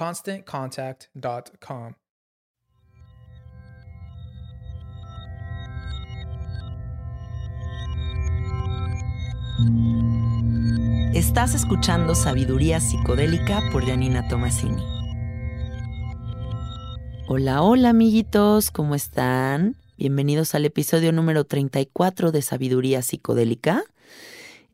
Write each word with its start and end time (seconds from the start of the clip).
ConstantContact.com. 0.00 1.92
Estás 11.12 11.54
escuchando 11.54 12.14
Sabiduría 12.14 12.80
Psicodélica 12.80 13.60
por 13.70 13.84
Janina 13.84 14.26
Tomasini. 14.26 14.82
Hola, 17.28 17.60
hola 17.60 17.90
amiguitos, 17.90 18.70
¿cómo 18.70 18.94
están? 18.94 19.76
Bienvenidos 19.98 20.54
al 20.54 20.64
episodio 20.64 21.12
número 21.12 21.44
34 21.44 22.32
de 22.32 22.40
Sabiduría 22.40 23.02
Psicodélica. 23.02 23.84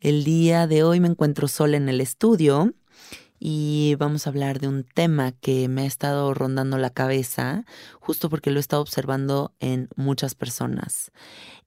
El 0.00 0.22
día 0.22 0.68
de 0.68 0.84
hoy 0.84 1.00
me 1.00 1.08
encuentro 1.08 1.48
sola 1.48 1.76
en 1.78 1.88
el 1.88 2.00
estudio 2.00 2.72
y 3.38 3.96
vamos 3.98 4.26
a 4.26 4.30
hablar 4.30 4.60
de 4.60 4.68
un 4.68 4.84
tema 4.84 5.32
que 5.32 5.68
me 5.68 5.82
ha 5.82 5.86
estado 5.86 6.32
rondando 6.34 6.78
la 6.78 6.90
cabeza 6.90 7.64
justo 8.00 8.30
porque 8.30 8.50
lo 8.50 8.58
he 8.58 8.60
estado 8.60 8.82
observando 8.82 9.54
en 9.60 9.88
muchas 9.96 10.34
personas. 10.34 11.10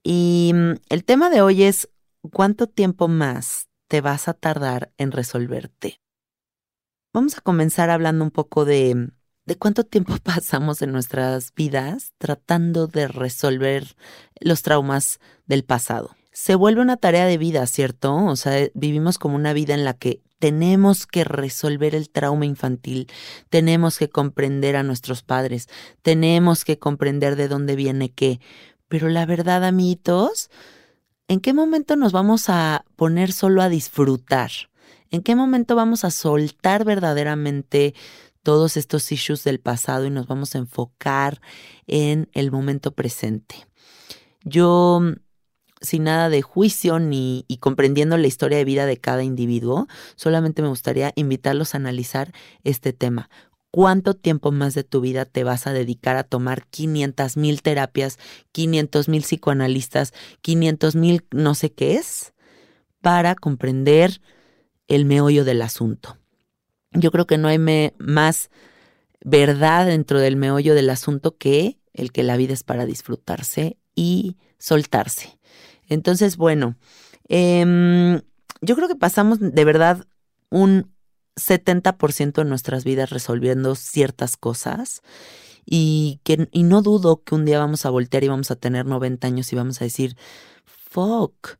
Y 0.03 0.51
mm, 0.53 0.71
el 0.89 1.03
tema 1.03 1.29
de 1.29 1.41
hoy 1.41 1.63
es 1.63 1.89
¿cuánto 2.31 2.67
tiempo 2.67 3.07
más 3.07 3.67
te 3.87 4.01
vas 4.01 4.27
a 4.27 4.33
tardar 4.33 4.91
en 4.97 5.11
resolverte? 5.11 6.01
Vamos 7.13 7.37
a 7.37 7.41
comenzar 7.41 7.89
hablando 7.89 8.23
un 8.23 8.31
poco 8.31 8.65
de 8.65 9.11
de 9.49 9.57
cuánto 9.57 9.83
tiempo 9.83 10.15
pasamos 10.23 10.81
en 10.81 10.93
nuestras 10.93 11.53
vidas 11.53 12.13
tratando 12.17 12.87
de 12.87 13.09
resolver 13.09 13.97
los 14.39 14.61
traumas 14.61 15.19
del 15.45 15.65
pasado. 15.65 16.15
Se 16.31 16.55
vuelve 16.55 16.81
una 16.81 16.95
tarea 16.95 17.25
de 17.25 17.37
vida, 17.37 17.65
¿cierto? 17.65 18.15
O 18.15 18.35
sea, 18.37 18.69
vivimos 18.73 19.17
como 19.17 19.35
una 19.35 19.51
vida 19.51 19.73
en 19.73 19.83
la 19.83 19.95
que 19.95 20.21
tenemos 20.39 21.05
que 21.05 21.23
resolver 21.23 21.95
el 21.95 22.09
trauma 22.09 22.45
infantil, 22.45 23.07
tenemos 23.49 23.97
que 23.97 24.09
comprender 24.09 24.75
a 24.75 24.83
nuestros 24.83 25.21
padres, 25.21 25.67
tenemos 26.01 26.65
que 26.65 26.79
comprender 26.79 27.35
de 27.35 27.47
dónde 27.47 27.75
viene 27.75 28.09
qué. 28.09 28.39
Pero 28.87 29.09
la 29.09 29.25
verdad, 29.25 29.63
amiguitos, 29.63 30.49
¿en 31.27 31.39
qué 31.39 31.53
momento 31.53 31.95
nos 31.95 32.11
vamos 32.11 32.49
a 32.49 32.85
poner 32.95 33.31
solo 33.31 33.61
a 33.61 33.69
disfrutar? 33.69 34.51
¿En 35.11 35.21
qué 35.21 35.35
momento 35.35 35.75
vamos 35.75 36.03
a 36.03 36.11
soltar 36.11 36.85
verdaderamente 36.85 37.93
todos 38.43 38.77
estos 38.77 39.11
issues 39.11 39.43
del 39.43 39.59
pasado 39.59 40.05
y 40.05 40.09
nos 40.09 40.27
vamos 40.27 40.55
a 40.55 40.59
enfocar 40.59 41.41
en 41.87 42.29
el 42.33 42.51
momento 42.51 42.91
presente. 42.91 43.67
Yo, 44.43 45.01
sin 45.81 46.03
nada 46.05 46.29
de 46.29 46.41
juicio 46.41 46.99
ni 46.99 47.45
y 47.47 47.57
comprendiendo 47.57 48.17
la 48.17 48.27
historia 48.27 48.57
de 48.57 48.65
vida 48.65 48.85
de 48.85 48.97
cada 48.97 49.23
individuo, 49.23 49.87
solamente 50.15 50.61
me 50.61 50.67
gustaría 50.67 51.13
invitarlos 51.15 51.73
a 51.73 51.77
analizar 51.77 52.33
este 52.63 52.93
tema. 52.93 53.29
¿Cuánto 53.71 54.15
tiempo 54.15 54.51
más 54.51 54.73
de 54.73 54.83
tu 54.83 54.99
vida 54.99 55.25
te 55.25 55.43
vas 55.43 55.67
a 55.67 55.73
dedicar 55.73 56.17
a 56.17 56.23
tomar 56.23 56.65
500 56.67 57.37
mil 57.37 57.61
terapias, 57.61 58.17
500 58.51 59.09
mil 59.09 59.21
psicoanalistas, 59.21 60.13
500 60.41 60.95
mil 60.95 61.25
no 61.31 61.53
sé 61.53 61.71
qué 61.71 61.95
es, 61.95 62.33
para 63.01 63.35
comprender 63.35 64.21
el 64.87 65.05
meollo 65.05 65.45
del 65.45 65.61
asunto? 65.61 66.17
Yo 66.91 67.11
creo 67.11 67.27
que 67.27 67.37
no 67.37 67.47
hay 67.47 67.59
más 67.99 68.49
verdad 69.23 69.85
dentro 69.85 70.19
del 70.19 70.35
meollo 70.35 70.73
del 70.73 70.89
asunto 70.89 71.37
que 71.37 71.77
el 71.93 72.11
que 72.11 72.23
la 72.23 72.37
vida 72.37 72.53
es 72.53 72.63
para 72.63 72.85
disfrutarse 72.85 73.77
y 73.93 74.37
soltarse. 74.57 75.38
Entonces, 75.89 76.37
bueno, 76.37 76.75
em, 77.27 78.21
yo 78.61 78.75
creo 78.75 78.87
que 78.87 78.95
pasamos 78.95 79.39
de 79.39 79.65
verdad 79.65 80.07
un 80.49 80.91
70% 81.35 82.41
de 82.41 82.49
nuestras 82.49 82.83
vidas 82.83 83.09
resolviendo 83.09 83.75
ciertas 83.75 84.37
cosas 84.37 85.01
y, 85.65 86.19
que, 86.23 86.47
y 86.51 86.63
no 86.63 86.81
dudo 86.81 87.23
que 87.23 87.35
un 87.35 87.45
día 87.45 87.59
vamos 87.59 87.85
a 87.85 87.89
voltear 87.89 88.23
y 88.23 88.27
vamos 88.27 88.51
a 88.51 88.55
tener 88.55 88.85
90 88.85 89.27
años 89.27 89.51
y 89.51 89.55
vamos 89.55 89.81
a 89.81 89.85
decir, 89.85 90.15
fuck, 90.65 91.57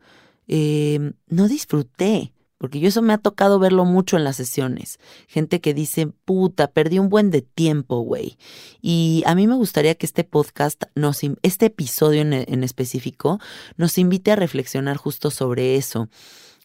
em, 0.47 1.13
no 1.27 1.47
disfruté 1.47 2.33
porque 2.59 2.79
yo 2.79 2.89
eso 2.89 3.01
me 3.01 3.13
ha 3.13 3.17
tocado 3.17 3.57
verlo 3.57 3.85
mucho 3.85 4.17
en 4.17 4.25
las 4.25 4.35
sesiones. 4.35 4.99
Gente 5.27 5.61
que 5.61 5.73
dice, 5.73 6.07
puta, 6.25 6.67
perdí 6.67 6.99
un 6.99 7.09
buen 7.09 7.31
de 7.31 7.41
tiempo, 7.41 8.01
güey. 8.01 8.37
Y 8.81 9.23
a 9.25 9.33
mí 9.33 9.47
me 9.47 9.55
gustaría 9.55 9.95
que 9.95 10.05
este 10.05 10.25
podcast, 10.25 10.83
nos, 10.93 11.21
este 11.41 11.67
episodio 11.67 12.21
en, 12.21 12.33
en 12.33 12.63
específico, 12.63 13.39
nos 13.77 13.97
invite 13.97 14.31
a 14.33 14.35
reflexionar 14.35 14.97
justo 14.97 15.31
sobre 15.31 15.77
eso. 15.77 16.09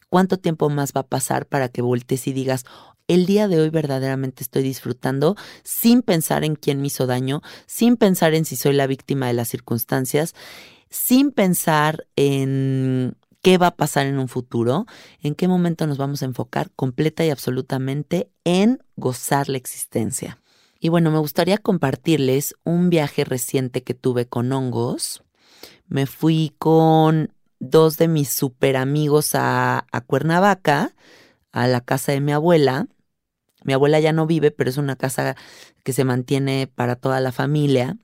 ¿Cuánto 0.09 0.37
tiempo 0.37 0.69
más 0.69 0.91
va 0.95 1.01
a 1.01 1.07
pasar 1.07 1.47
para 1.47 1.69
que 1.69 1.81
voltees 1.81 2.27
y 2.27 2.33
digas, 2.33 2.65
el 3.07 3.25
día 3.25 3.47
de 3.47 3.61
hoy 3.61 3.69
verdaderamente 3.69 4.43
estoy 4.43 4.63
disfrutando 4.63 5.35
sin 5.63 6.01
pensar 6.01 6.43
en 6.43 6.55
quién 6.55 6.81
me 6.81 6.87
hizo 6.87 7.07
daño, 7.07 7.41
sin 7.67 7.95
pensar 7.95 8.33
en 8.33 8.45
si 8.45 8.57
soy 8.57 8.73
la 8.73 8.87
víctima 8.87 9.27
de 9.27 9.33
las 9.33 9.47
circunstancias, 9.47 10.35
sin 10.89 11.31
pensar 11.31 12.05
en 12.15 13.15
qué 13.45 13.59
va 13.59 13.67
a 13.67 13.75
pasar 13.75 14.07
en 14.07 14.17
un 14.17 14.27
futuro, 14.27 14.87
en 15.21 15.35
qué 15.35 15.47
momento 15.47 15.85
nos 15.85 15.99
vamos 15.99 16.23
a 16.23 16.25
enfocar 16.25 16.71
completa 16.75 17.23
y 17.23 17.29
absolutamente 17.29 18.31
en 18.43 18.79
gozar 18.95 19.49
la 19.49 19.57
existencia. 19.57 20.39
Y 20.79 20.89
bueno, 20.89 21.11
me 21.11 21.19
gustaría 21.19 21.59
compartirles 21.59 22.55
un 22.63 22.89
viaje 22.89 23.23
reciente 23.23 23.83
que 23.83 23.93
tuve 23.93 24.25
con 24.25 24.51
hongos. 24.51 25.23
Me 25.87 26.07
fui 26.07 26.55
con 26.57 27.33
dos 27.59 27.99
de 27.99 28.07
mis 28.07 28.29
super 28.29 28.77
amigos 28.77 29.35
a, 29.35 29.85
a 29.91 30.01
Cuernavaca 30.01 30.95
a 31.51 31.67
la 31.67 31.81
casa 31.81 32.13
de 32.13 32.21
mi 32.21 32.31
abuela. 32.31 32.87
Mi 33.63 33.73
abuela 33.73 33.99
ya 33.99 34.11
no 34.11 34.25
vive, 34.25 34.49
pero 34.49 34.71
es 34.71 34.77
una 34.77 34.95
casa 34.95 35.35
que 35.83 35.93
se 35.93 36.03
mantiene 36.03 36.65
para 36.65 36.95
toda 36.95 37.19
la 37.19 37.31
familia. 37.31 37.95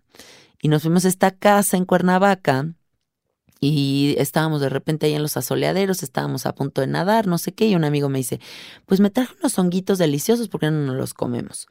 Y 0.61 0.67
nos 0.67 0.83
fuimos 0.83 1.05
a 1.05 1.07
esta 1.07 1.31
casa 1.31 1.77
en 1.77 1.85
Cuernavaca 1.85 2.75
y 3.61 4.15
estábamos 4.17 4.59
de 4.59 4.69
repente 4.69 5.05
ahí 5.05 5.13
en 5.13 5.21
los 5.21 5.37
asoleaderos, 5.37 6.01
estábamos 6.01 6.47
a 6.47 6.55
punto 6.55 6.81
de 6.81 6.87
nadar, 6.87 7.27
no 7.27 7.37
sé 7.37 7.53
qué, 7.53 7.67
y 7.67 7.75
un 7.75 7.83
amigo 7.83 8.09
me 8.09 8.17
dice, 8.17 8.41
pues 8.87 8.99
me 8.99 9.11
traje 9.11 9.35
unos 9.39 9.57
honguitos 9.57 9.99
deliciosos, 9.99 10.49
¿por 10.49 10.59
qué 10.59 10.71
no 10.71 10.87
nos 10.87 10.95
los 10.95 11.13
comemos? 11.13 11.67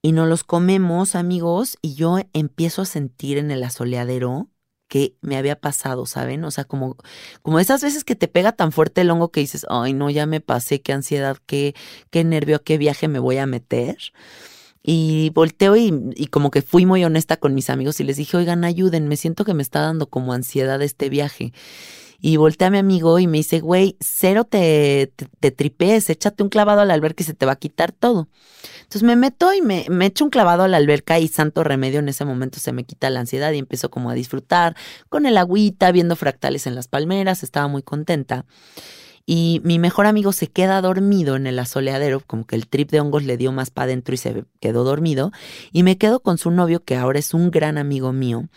Y 0.00 0.12
nos 0.12 0.28
los 0.28 0.44
comemos, 0.44 1.16
amigos, 1.16 1.76
y 1.82 1.94
yo 1.94 2.18
empiezo 2.32 2.82
a 2.82 2.86
sentir 2.86 3.36
en 3.36 3.50
el 3.50 3.64
asoleadero 3.64 4.48
que 4.86 5.16
me 5.22 5.36
había 5.36 5.58
pasado, 5.58 6.06
¿saben? 6.06 6.44
O 6.44 6.50
sea, 6.50 6.64
como, 6.64 6.96
como 7.42 7.58
esas 7.58 7.82
veces 7.82 8.04
que 8.04 8.14
te 8.14 8.28
pega 8.28 8.52
tan 8.52 8.72
fuerte 8.72 9.00
el 9.00 9.10
hongo 9.10 9.30
que 9.30 9.40
dices, 9.40 9.66
ay, 9.70 9.94
no, 9.94 10.08
ya 10.10 10.26
me 10.26 10.40
pasé, 10.40 10.82
qué 10.82 10.92
ansiedad, 10.92 11.38
qué, 11.46 11.74
qué 12.10 12.24
nervio, 12.24 12.62
qué 12.62 12.78
viaje 12.78 13.08
me 13.08 13.18
voy 13.18 13.38
a 13.38 13.46
meter. 13.46 13.96
Y 14.82 15.30
volteo 15.30 15.76
y, 15.76 16.26
como 16.30 16.50
que 16.50 16.60
fui 16.62 16.86
muy 16.86 17.04
honesta 17.04 17.36
con 17.36 17.54
mis 17.54 17.70
amigos 17.70 18.00
y 18.00 18.04
les 18.04 18.16
dije, 18.16 18.36
oigan, 18.36 18.64
ayuden, 18.64 19.06
me 19.06 19.16
siento 19.16 19.44
que 19.44 19.54
me 19.54 19.62
está 19.62 19.80
dando 19.80 20.08
como 20.08 20.32
ansiedad 20.32 20.82
este 20.82 21.08
viaje. 21.08 21.52
Y 22.20 22.36
volteé 22.36 22.68
a 22.68 22.70
mi 22.70 22.78
amigo 22.78 23.18
y 23.18 23.26
me 23.26 23.38
dice, 23.38 23.60
güey, 23.60 23.96
cero 24.00 24.44
te, 24.44 25.12
te, 25.40 25.50
tripes, 25.50 26.08
échate 26.08 26.42
un 26.42 26.48
clavado 26.48 26.80
a 26.80 26.84
la 26.84 26.94
alberca 26.94 27.22
y 27.22 27.26
se 27.26 27.34
te 27.34 27.46
va 27.46 27.52
a 27.52 27.56
quitar 27.56 27.90
todo. 27.90 28.28
Entonces 28.76 29.02
me 29.02 29.16
meto 29.16 29.52
y 29.52 29.60
me, 29.60 29.86
me 29.88 30.06
echo 30.06 30.24
un 30.24 30.30
clavado 30.30 30.62
a 30.62 30.68
la 30.68 30.76
alberca 30.76 31.18
y 31.18 31.26
santo 31.26 31.64
remedio 31.64 31.98
en 31.98 32.08
ese 32.08 32.24
momento 32.24 32.60
se 32.60 32.72
me 32.72 32.84
quita 32.84 33.10
la 33.10 33.20
ansiedad 33.20 33.50
y 33.52 33.58
empiezo 33.58 33.90
como 33.90 34.10
a 34.10 34.14
disfrutar 34.14 34.76
con 35.08 35.26
el 35.26 35.36
agüita, 35.36 35.90
viendo 35.90 36.14
fractales 36.14 36.68
en 36.68 36.76
las 36.76 36.86
palmeras, 36.86 37.42
estaba 37.42 37.66
muy 37.66 37.82
contenta 37.82 38.46
y 39.26 39.60
mi 39.64 39.78
mejor 39.78 40.06
amigo 40.06 40.32
se 40.32 40.48
queda 40.48 40.80
dormido 40.80 41.36
en 41.36 41.46
el 41.46 41.58
asoleadero, 41.58 42.20
como 42.20 42.46
que 42.46 42.56
el 42.56 42.66
trip 42.66 42.90
de 42.90 43.00
hongos 43.00 43.24
le 43.24 43.36
dio 43.36 43.52
más 43.52 43.70
para 43.70 43.84
adentro 43.84 44.14
y 44.14 44.18
se 44.18 44.44
quedó 44.60 44.84
dormido, 44.84 45.32
y 45.72 45.82
me 45.82 45.98
quedo 45.98 46.20
con 46.20 46.38
su 46.38 46.50
novio, 46.50 46.84
que 46.84 46.96
ahora 46.96 47.18
es 47.18 47.34
un 47.34 47.50
gran 47.50 47.78
amigo 47.78 48.12
mío. 48.12 48.48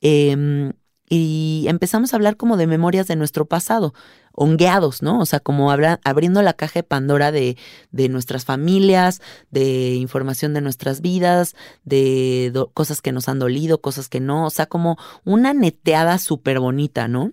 Em, 0.00 0.72
y 1.08 1.66
empezamos 1.68 2.12
a 2.12 2.16
hablar 2.16 2.36
como 2.36 2.56
de 2.56 2.66
memorias 2.66 3.06
de 3.06 3.16
nuestro 3.16 3.46
pasado, 3.46 3.94
hongueados, 4.32 5.02
¿no? 5.02 5.20
O 5.20 5.26
sea, 5.26 5.40
como 5.40 5.70
abriendo 5.70 6.42
la 6.42 6.52
caja 6.52 6.80
de 6.80 6.82
Pandora 6.82 7.32
de, 7.32 7.56
de 7.92 8.08
nuestras 8.08 8.44
familias, 8.44 9.20
de 9.50 9.94
información 9.94 10.52
de 10.52 10.60
nuestras 10.60 11.00
vidas, 11.00 11.54
de 11.84 12.52
cosas 12.74 13.00
que 13.00 13.12
nos 13.12 13.28
han 13.28 13.38
dolido, 13.38 13.80
cosas 13.80 14.08
que 14.08 14.20
no, 14.20 14.46
o 14.46 14.50
sea, 14.50 14.66
como 14.66 14.98
una 15.24 15.54
neteada 15.54 16.18
súper 16.18 16.58
bonita, 16.60 17.08
¿no? 17.08 17.32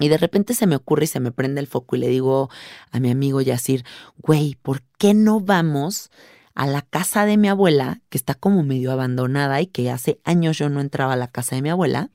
Y 0.00 0.08
de 0.08 0.18
repente 0.18 0.54
se 0.54 0.66
me 0.66 0.76
ocurre 0.76 1.04
y 1.04 1.08
se 1.08 1.20
me 1.20 1.32
prende 1.32 1.60
el 1.60 1.66
foco 1.66 1.96
y 1.96 2.00
le 2.00 2.08
digo 2.08 2.50
a 2.90 3.00
mi 3.00 3.10
amigo 3.10 3.40
Yacir, 3.40 3.84
güey, 4.18 4.56
¿por 4.62 4.82
qué 4.98 5.14
no 5.14 5.40
vamos 5.40 6.10
a 6.54 6.66
la 6.66 6.82
casa 6.82 7.24
de 7.24 7.36
mi 7.36 7.48
abuela, 7.48 8.00
que 8.08 8.18
está 8.18 8.34
como 8.34 8.62
medio 8.62 8.90
abandonada 8.92 9.60
y 9.60 9.66
que 9.66 9.90
hace 9.90 10.20
años 10.24 10.58
yo 10.58 10.68
no 10.68 10.80
entraba 10.80 11.12
a 11.12 11.16
la 11.16 11.28
casa 11.28 11.56
de 11.56 11.62
mi 11.62 11.70
abuela? 11.70 12.10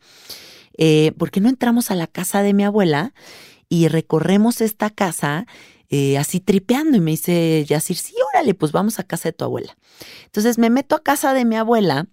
Eh, 0.77 1.13
¿Por 1.17 1.31
qué 1.31 1.39
no 1.39 1.49
entramos 1.49 1.91
a 1.91 1.95
la 1.95 2.07
casa 2.07 2.41
de 2.41 2.53
mi 2.53 2.63
abuela 2.63 3.13
y 3.69 3.87
recorremos 3.87 4.61
esta 4.61 4.89
casa 4.89 5.45
eh, 5.89 6.17
así 6.17 6.39
tripeando? 6.39 6.97
Y 6.97 7.01
me 7.01 7.11
dice 7.11 7.63
Yacir, 7.67 7.97
sí, 7.97 8.15
órale, 8.33 8.53
pues 8.53 8.71
vamos 8.71 8.99
a 8.99 9.03
casa 9.03 9.29
de 9.29 9.33
tu 9.33 9.45
abuela. 9.45 9.77
Entonces 10.25 10.57
me 10.57 10.69
meto 10.69 10.95
a 10.95 11.03
casa 11.03 11.33
de 11.33 11.45
mi 11.45 11.55
abuela 11.55 12.07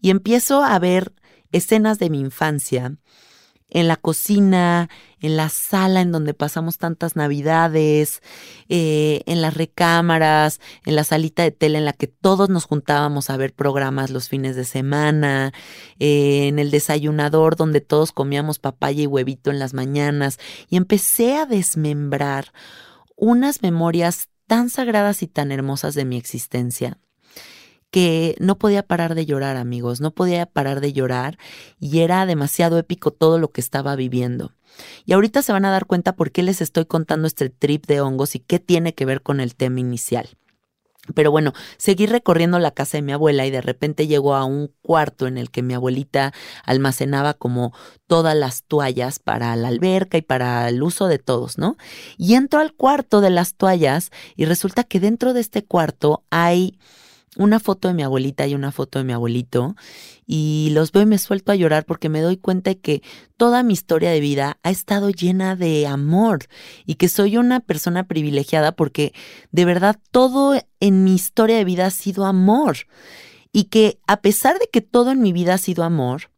y 0.00 0.10
empiezo 0.10 0.62
a 0.62 0.78
ver 0.78 1.14
escenas 1.52 1.98
de 1.98 2.10
mi 2.10 2.20
infancia 2.20 2.96
en 3.70 3.88
la 3.88 3.96
cocina, 3.96 4.88
en 5.20 5.36
la 5.36 5.48
sala 5.48 6.00
en 6.00 6.12
donde 6.12 6.34
pasamos 6.34 6.78
tantas 6.78 7.16
navidades, 7.16 8.22
eh, 8.68 9.22
en 9.26 9.42
las 9.42 9.54
recámaras, 9.54 10.60
en 10.84 10.96
la 10.96 11.04
salita 11.04 11.42
de 11.42 11.50
tele 11.50 11.78
en 11.78 11.84
la 11.84 11.92
que 11.92 12.06
todos 12.06 12.48
nos 12.48 12.64
juntábamos 12.64 13.30
a 13.30 13.36
ver 13.36 13.52
programas 13.54 14.10
los 14.10 14.28
fines 14.28 14.56
de 14.56 14.64
semana, 14.64 15.52
eh, 15.98 16.48
en 16.48 16.58
el 16.58 16.70
desayunador 16.70 17.56
donde 17.56 17.80
todos 17.80 18.12
comíamos 18.12 18.58
papaya 18.58 19.02
y 19.02 19.06
huevito 19.06 19.50
en 19.50 19.58
las 19.58 19.74
mañanas, 19.74 20.38
y 20.68 20.76
empecé 20.76 21.36
a 21.36 21.46
desmembrar 21.46 22.52
unas 23.16 23.62
memorias 23.62 24.28
tan 24.46 24.70
sagradas 24.70 25.22
y 25.22 25.26
tan 25.28 25.52
hermosas 25.52 25.94
de 25.94 26.04
mi 26.04 26.16
existencia 26.16 26.98
que 27.90 28.36
no 28.38 28.58
podía 28.58 28.82
parar 28.82 29.14
de 29.14 29.26
llorar, 29.26 29.56
amigos, 29.56 30.00
no 30.00 30.12
podía 30.12 30.46
parar 30.46 30.80
de 30.80 30.92
llorar 30.92 31.38
y 31.78 32.00
era 32.00 32.24
demasiado 32.26 32.78
épico 32.78 33.10
todo 33.10 33.38
lo 33.38 33.50
que 33.50 33.60
estaba 33.60 33.96
viviendo. 33.96 34.54
Y 35.04 35.12
ahorita 35.12 35.42
se 35.42 35.52
van 35.52 35.64
a 35.64 35.70
dar 35.70 35.86
cuenta 35.86 36.14
por 36.14 36.30
qué 36.30 36.42
les 36.42 36.60
estoy 36.60 36.86
contando 36.86 37.26
este 37.26 37.50
trip 37.50 37.86
de 37.86 38.00
hongos 38.00 38.34
y 38.34 38.38
qué 38.38 38.58
tiene 38.60 38.94
que 38.94 39.04
ver 39.04 39.22
con 39.22 39.40
el 39.40 39.54
tema 39.54 39.80
inicial. 39.80 40.28
Pero 41.14 41.30
bueno, 41.30 41.54
seguí 41.76 42.06
recorriendo 42.06 42.58
la 42.58 42.70
casa 42.70 42.98
de 42.98 43.02
mi 43.02 43.12
abuela 43.12 43.46
y 43.46 43.50
de 43.50 43.62
repente 43.62 44.06
llegó 44.06 44.34
a 44.34 44.44
un 44.44 44.72
cuarto 44.82 45.26
en 45.26 45.38
el 45.38 45.50
que 45.50 45.62
mi 45.62 45.74
abuelita 45.74 46.32
almacenaba 46.64 47.34
como 47.34 47.72
todas 48.06 48.36
las 48.36 48.64
toallas 48.64 49.18
para 49.18 49.56
la 49.56 49.68
alberca 49.68 50.18
y 50.18 50.22
para 50.22 50.68
el 50.68 50.82
uso 50.82 51.08
de 51.08 51.18
todos, 51.18 51.58
¿no? 51.58 51.76
Y 52.16 52.34
entro 52.34 52.60
al 52.60 52.74
cuarto 52.74 53.20
de 53.20 53.30
las 53.30 53.54
toallas 53.54 54.10
y 54.36 54.44
resulta 54.44 54.84
que 54.84 55.00
dentro 55.00 55.32
de 55.32 55.40
este 55.40 55.64
cuarto 55.64 56.22
hay 56.30 56.78
una 57.36 57.60
foto 57.60 57.88
de 57.88 57.94
mi 57.94 58.02
abuelita 58.02 58.46
y 58.46 58.54
una 58.54 58.72
foto 58.72 58.98
de 58.98 59.04
mi 59.04 59.12
abuelito 59.12 59.76
y 60.26 60.70
los 60.72 60.90
veo 60.90 61.04
y 61.04 61.06
me 61.06 61.18
suelto 61.18 61.52
a 61.52 61.54
llorar 61.54 61.84
porque 61.84 62.08
me 62.08 62.20
doy 62.20 62.36
cuenta 62.36 62.70
de 62.70 62.78
que 62.78 63.02
toda 63.36 63.62
mi 63.62 63.72
historia 63.72 64.10
de 64.10 64.20
vida 64.20 64.58
ha 64.62 64.70
estado 64.70 65.10
llena 65.10 65.54
de 65.54 65.86
amor 65.86 66.46
y 66.86 66.96
que 66.96 67.08
soy 67.08 67.36
una 67.36 67.60
persona 67.60 68.08
privilegiada 68.08 68.72
porque 68.72 69.12
de 69.52 69.64
verdad 69.64 69.98
todo 70.10 70.60
en 70.80 71.04
mi 71.04 71.14
historia 71.14 71.56
de 71.56 71.64
vida 71.64 71.86
ha 71.86 71.90
sido 71.90 72.26
amor 72.26 72.78
y 73.52 73.64
que 73.64 73.98
a 74.06 74.20
pesar 74.20 74.58
de 74.58 74.68
que 74.72 74.80
todo 74.80 75.12
en 75.12 75.20
mi 75.20 75.32
vida 75.32 75.54
ha 75.54 75.58
sido 75.58 75.84
amor, 75.84 76.30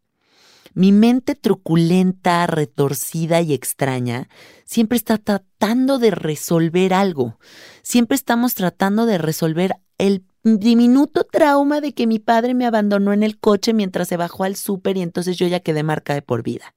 mi 0.74 0.92
mente 0.92 1.34
truculenta, 1.34 2.46
retorcida 2.46 3.40
y 3.42 3.52
extraña 3.52 4.28
siempre 4.64 4.96
está 4.96 5.18
tratando 5.18 5.98
de 5.98 6.10
resolver 6.10 6.94
algo. 6.94 7.38
Siempre 7.82 8.14
estamos 8.14 8.54
tratando 8.54 9.04
de 9.04 9.18
resolver 9.18 9.74
el 9.98 10.24
diminuto 10.44 11.24
trauma 11.24 11.80
de 11.80 11.94
que 11.94 12.06
mi 12.06 12.18
padre 12.18 12.54
me 12.54 12.66
abandonó 12.66 13.12
en 13.12 13.22
el 13.22 13.38
coche 13.38 13.72
mientras 13.72 14.08
se 14.08 14.16
bajó 14.16 14.44
al 14.44 14.56
súper 14.56 14.96
y 14.96 15.02
entonces 15.02 15.36
yo 15.36 15.46
ya 15.46 15.60
quedé 15.60 15.82
marca 15.82 16.14
de 16.14 16.22
por 16.22 16.42
vida. 16.42 16.74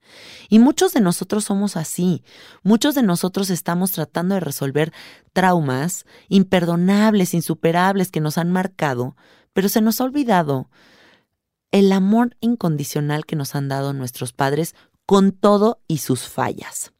Y 0.50 0.59
muchos 0.59 0.94
de 0.94 1.01
nosotros 1.01 1.45
somos 1.45 1.75
así. 1.75 2.23
Muchos 2.63 2.95
de 2.95 3.03
nosotros 3.03 3.50
estamos 3.50 3.91
tratando 3.91 4.35
de 4.35 4.41
resolver 4.41 4.94
traumas 5.33 6.06
imperdonables, 6.29 7.33
insuperables 7.33 8.11
que 8.11 8.21
nos 8.21 8.37
han 8.37 8.51
marcado, 8.51 9.16
pero 9.54 9.69
se 9.69 9.81
nos 9.81 9.99
ha 9.99 10.04
olvidado 10.04 10.69
el 11.71 11.92
amor 11.92 12.37
incondicional 12.40 13.25
que 13.25 13.35
nos 13.35 13.56
han 13.56 13.68
dado 13.68 13.94
nuestros 13.94 14.31
padres 14.31 14.75
con 15.06 15.31
todo 15.31 15.81
y 15.87 15.97
sus 15.97 16.28
fallas. 16.28 16.94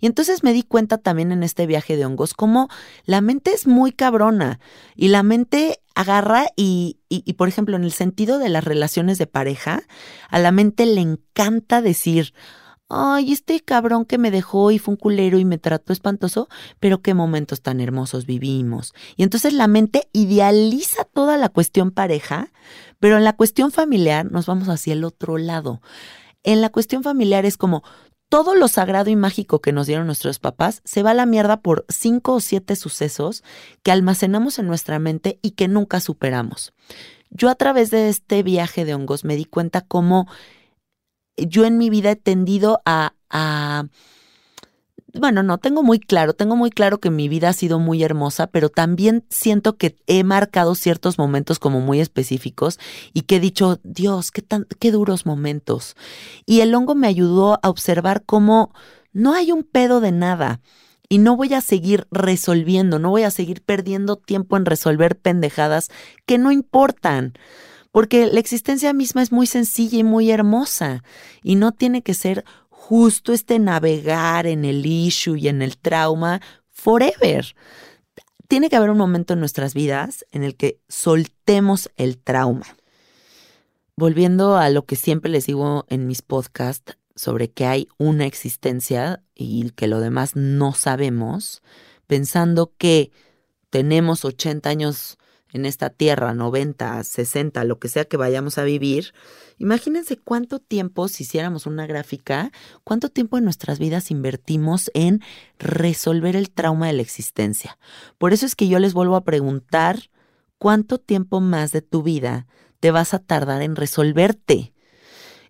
Y 0.00 0.06
entonces 0.06 0.42
me 0.42 0.52
di 0.52 0.62
cuenta 0.62 0.98
también 0.98 1.32
en 1.32 1.42
este 1.42 1.66
viaje 1.66 1.96
de 1.96 2.06
hongos 2.06 2.34
cómo 2.34 2.68
la 3.04 3.20
mente 3.20 3.52
es 3.52 3.66
muy 3.66 3.92
cabrona 3.92 4.60
y 4.94 5.08
la 5.08 5.22
mente 5.22 5.80
agarra 5.94 6.46
y, 6.56 6.98
y, 7.08 7.32
por 7.32 7.48
ejemplo, 7.48 7.76
en 7.76 7.82
el 7.82 7.92
sentido 7.92 8.38
de 8.38 8.48
las 8.48 8.62
relaciones 8.62 9.18
de 9.18 9.26
pareja, 9.26 9.82
a 10.30 10.38
la 10.38 10.52
mente 10.52 10.86
le 10.86 11.00
encanta 11.00 11.82
decir, 11.82 12.34
ay, 12.88 13.32
este 13.32 13.60
cabrón 13.60 14.04
que 14.04 14.18
me 14.18 14.30
dejó 14.30 14.70
y 14.70 14.78
fue 14.78 14.92
un 14.92 14.98
culero 14.98 15.38
y 15.38 15.44
me 15.44 15.58
trató 15.58 15.92
espantoso, 15.92 16.48
pero 16.80 17.02
qué 17.02 17.14
momentos 17.14 17.62
tan 17.62 17.80
hermosos 17.80 18.26
vivimos. 18.26 18.94
Y 19.16 19.22
entonces 19.22 19.52
la 19.52 19.68
mente 19.68 20.08
idealiza 20.12 21.04
toda 21.04 21.36
la 21.36 21.48
cuestión 21.48 21.90
pareja, 21.90 22.50
pero 22.98 23.16
en 23.16 23.24
la 23.24 23.34
cuestión 23.36 23.70
familiar 23.70 24.30
nos 24.30 24.46
vamos 24.46 24.68
hacia 24.68 24.92
el 24.92 25.04
otro 25.04 25.36
lado. 25.36 25.82
En 26.44 26.60
la 26.60 26.70
cuestión 26.70 27.02
familiar 27.02 27.44
es 27.44 27.56
como, 27.56 27.82
todo 28.28 28.54
lo 28.54 28.68
sagrado 28.68 29.10
y 29.10 29.16
mágico 29.16 29.60
que 29.60 29.72
nos 29.72 29.86
dieron 29.86 30.06
nuestros 30.06 30.38
papás 30.38 30.82
se 30.84 31.02
va 31.02 31.12
a 31.12 31.14
la 31.14 31.26
mierda 31.26 31.60
por 31.60 31.84
cinco 31.88 32.34
o 32.34 32.40
siete 32.40 32.76
sucesos 32.76 33.42
que 33.82 33.90
almacenamos 33.90 34.58
en 34.58 34.66
nuestra 34.66 34.98
mente 34.98 35.38
y 35.42 35.52
que 35.52 35.68
nunca 35.68 36.00
superamos. 36.00 36.72
Yo 37.30 37.48
a 37.48 37.54
través 37.54 37.90
de 37.90 38.08
este 38.08 38.42
viaje 38.42 38.84
de 38.84 38.94
hongos 38.94 39.24
me 39.24 39.36
di 39.36 39.44
cuenta 39.44 39.80
cómo 39.80 40.26
yo 41.36 41.64
en 41.64 41.78
mi 41.78 41.90
vida 41.90 42.10
he 42.10 42.16
tendido 42.16 42.80
a, 42.84 43.14
a 43.30 43.84
bueno, 45.18 45.42
no, 45.42 45.58
tengo 45.58 45.82
muy 45.82 46.00
claro, 46.00 46.32
tengo 46.32 46.56
muy 46.56 46.70
claro 46.70 46.98
que 46.98 47.10
mi 47.10 47.28
vida 47.28 47.50
ha 47.50 47.52
sido 47.52 47.78
muy 47.78 48.02
hermosa, 48.02 48.46
pero 48.46 48.68
también 48.68 49.24
siento 49.28 49.76
que 49.76 49.96
he 50.06 50.24
marcado 50.24 50.74
ciertos 50.74 51.18
momentos 51.18 51.58
como 51.58 51.80
muy 51.80 52.00
específicos 52.00 52.78
y 53.12 53.22
que 53.22 53.36
he 53.36 53.40
dicho, 53.40 53.80
Dios, 53.84 54.30
qué, 54.30 54.42
tan, 54.42 54.66
qué 54.78 54.90
duros 54.90 55.26
momentos. 55.26 55.96
Y 56.46 56.60
el 56.60 56.74
hongo 56.74 56.94
me 56.94 57.08
ayudó 57.08 57.58
a 57.62 57.68
observar 57.68 58.24
cómo 58.24 58.72
no 59.12 59.34
hay 59.34 59.52
un 59.52 59.64
pedo 59.64 60.00
de 60.00 60.12
nada 60.12 60.60
y 61.08 61.18
no 61.18 61.36
voy 61.36 61.54
a 61.54 61.60
seguir 61.60 62.06
resolviendo, 62.10 62.98
no 62.98 63.10
voy 63.10 63.22
a 63.22 63.30
seguir 63.30 63.62
perdiendo 63.62 64.16
tiempo 64.16 64.56
en 64.56 64.66
resolver 64.66 65.16
pendejadas 65.16 65.88
que 66.26 66.38
no 66.38 66.52
importan. 66.52 67.34
Porque 67.90 68.26
la 68.26 68.38
existencia 68.38 68.92
misma 68.92 69.22
es 69.22 69.32
muy 69.32 69.46
sencilla 69.46 69.98
y 69.98 70.04
muy 70.04 70.30
hermosa 70.30 71.02
y 71.42 71.54
no 71.54 71.72
tiene 71.72 72.02
que 72.02 72.12
ser 72.12 72.44
justo 72.88 73.34
este 73.34 73.58
navegar 73.58 74.46
en 74.46 74.64
el 74.64 74.86
issue 74.86 75.36
y 75.36 75.48
en 75.48 75.60
el 75.60 75.76
trauma 75.76 76.40
forever. 76.70 77.54
tiene 78.48 78.70
que 78.70 78.76
haber 78.76 78.88
un 78.88 78.96
momento 78.96 79.34
en 79.34 79.40
nuestras 79.40 79.74
vidas 79.74 80.24
en 80.32 80.42
el 80.42 80.56
que 80.56 80.80
soltemos 80.88 81.90
el 81.96 82.16
trauma. 82.16 82.64
Volviendo 83.94 84.56
a 84.56 84.70
lo 84.70 84.86
que 84.86 84.96
siempre 84.96 85.30
les 85.30 85.44
digo 85.44 85.84
en 85.90 86.06
mis 86.06 86.22
podcasts 86.22 86.96
sobre 87.14 87.50
que 87.50 87.66
hay 87.66 87.88
una 87.98 88.24
existencia 88.24 89.22
y 89.34 89.68
que 89.72 89.86
lo 89.86 90.00
demás 90.00 90.34
no 90.34 90.72
sabemos, 90.72 91.60
pensando 92.06 92.72
que 92.78 93.10
tenemos 93.68 94.24
80 94.24 94.66
años 94.66 95.18
en 95.52 95.66
esta 95.66 95.90
tierra, 95.90 96.34
90, 96.34 97.02
60, 97.02 97.64
lo 97.64 97.78
que 97.78 97.88
sea 97.88 98.04
que 98.04 98.16
vayamos 98.16 98.58
a 98.58 98.64
vivir, 98.64 99.14
imagínense 99.58 100.16
cuánto 100.16 100.58
tiempo, 100.58 101.08
si 101.08 101.22
hiciéramos 101.22 101.66
una 101.66 101.86
gráfica, 101.86 102.52
cuánto 102.84 103.08
tiempo 103.08 103.38
en 103.38 103.44
nuestras 103.44 103.78
vidas 103.78 104.10
invertimos 104.10 104.90
en 104.94 105.20
resolver 105.58 106.36
el 106.36 106.50
trauma 106.50 106.88
de 106.88 106.92
la 106.94 107.02
existencia. 107.02 107.78
Por 108.18 108.32
eso 108.32 108.46
es 108.46 108.54
que 108.54 108.68
yo 108.68 108.78
les 108.78 108.94
vuelvo 108.94 109.16
a 109.16 109.24
preguntar, 109.24 110.10
¿cuánto 110.58 110.98
tiempo 110.98 111.40
más 111.40 111.72
de 111.72 111.82
tu 111.82 112.02
vida 112.02 112.46
te 112.80 112.90
vas 112.90 113.14
a 113.14 113.18
tardar 113.18 113.62
en 113.62 113.76
resolverte? 113.76 114.72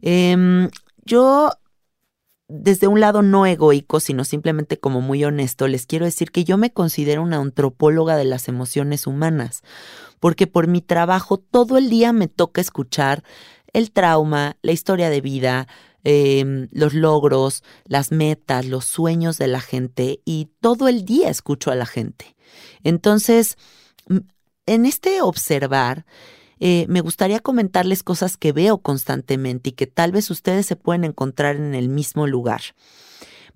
Em, 0.01 0.71
yo 1.05 1.51
desde 2.49 2.87
un 2.87 2.99
lado 2.99 3.21
no 3.21 3.45
egoico, 3.47 4.01
sino 4.01 4.25
simplemente 4.25 4.79
como 4.79 5.03
muy 5.03 5.23
honesto, 5.23 5.69
les 5.69 5.87
quiero 5.87 6.07
decir 6.07 6.31
que 6.31 6.45
yo 6.45 6.57
me 6.57 6.73
considero 6.73 7.23
una 7.23 7.37
antropóloga 7.37 8.17
de 8.17 8.25
las 8.25 8.49
emociones 8.49 9.07
humanas, 9.07 9.63
porque 10.19 10.47
por 10.47 10.67
mi 10.67 10.81
trabajo 10.81 11.37
todo 11.39 11.77
el 11.77 11.91
día 11.91 12.13
me 12.13 12.27
toca 12.27 12.63
escuchar 12.63 13.23
el 13.75 13.93
trauma, 13.93 14.57
la 14.63 14.73
historia 14.73 15.11
de 15.11 15.21
vida, 15.21 15.69
em, 16.05 16.69
los 16.73 16.95
logros, 16.95 17.63
las 17.85 18.13
metas, 18.13 18.65
los 18.65 18.87
sueños 18.87 19.37
de 19.37 19.47
la 19.47 19.61
gente 19.61 20.21
y 20.25 20.49
todo 20.61 20.89
el 20.89 21.05
día 21.05 21.29
escucho 21.29 21.71
a 21.71 21.75
la 21.75 21.87
gente. 21.87 22.35
Entonces, 22.83 23.57
en 24.65 24.87
este 24.87 25.21
observar, 25.21 26.07
eh, 26.61 26.87
me 26.89 27.01
gustaría 27.01 27.41
comentarles 27.41 28.03
cosas 28.03 28.37
que 28.37 28.53
veo 28.53 28.79
constantemente 28.79 29.71
y 29.71 29.73
que 29.73 29.87
tal 29.87 30.13
vez 30.13 30.31
ustedes 30.31 30.67
se 30.67 30.77
pueden 30.77 31.05
encontrar 31.05 31.57
en 31.57 31.75
el 31.75 31.89
mismo 31.89 32.27
lugar. 32.27 32.61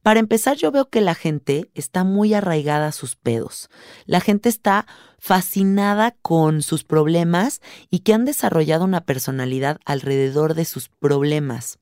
Para 0.03 0.19
empezar, 0.19 0.57
yo 0.57 0.73
veo 0.73 0.89
que 0.89 1.01
la 1.01 1.15
gente 1.15 1.71
está 1.75 2.03
muy 2.03 2.35
arraigada 2.35 2.89
a 2.89 2.93
sus 2.93 3.15
pedos. 3.15 3.71
La 4.05 4.21
gente 4.21 4.49
está 4.49 4.87
fascinada 5.19 6.17
con 6.23 6.63
sus 6.63 6.83
problemas 6.83 7.61
y 7.89 8.01
que 8.01 8.13
han 8.13 8.25
desarrollado 8.25 8.85
una 8.85 9.03
personalidad 9.03 9.79
alrededor 9.85 10.55
de 10.55 10.65
sus 10.65 10.89
problemas. 10.89 11.79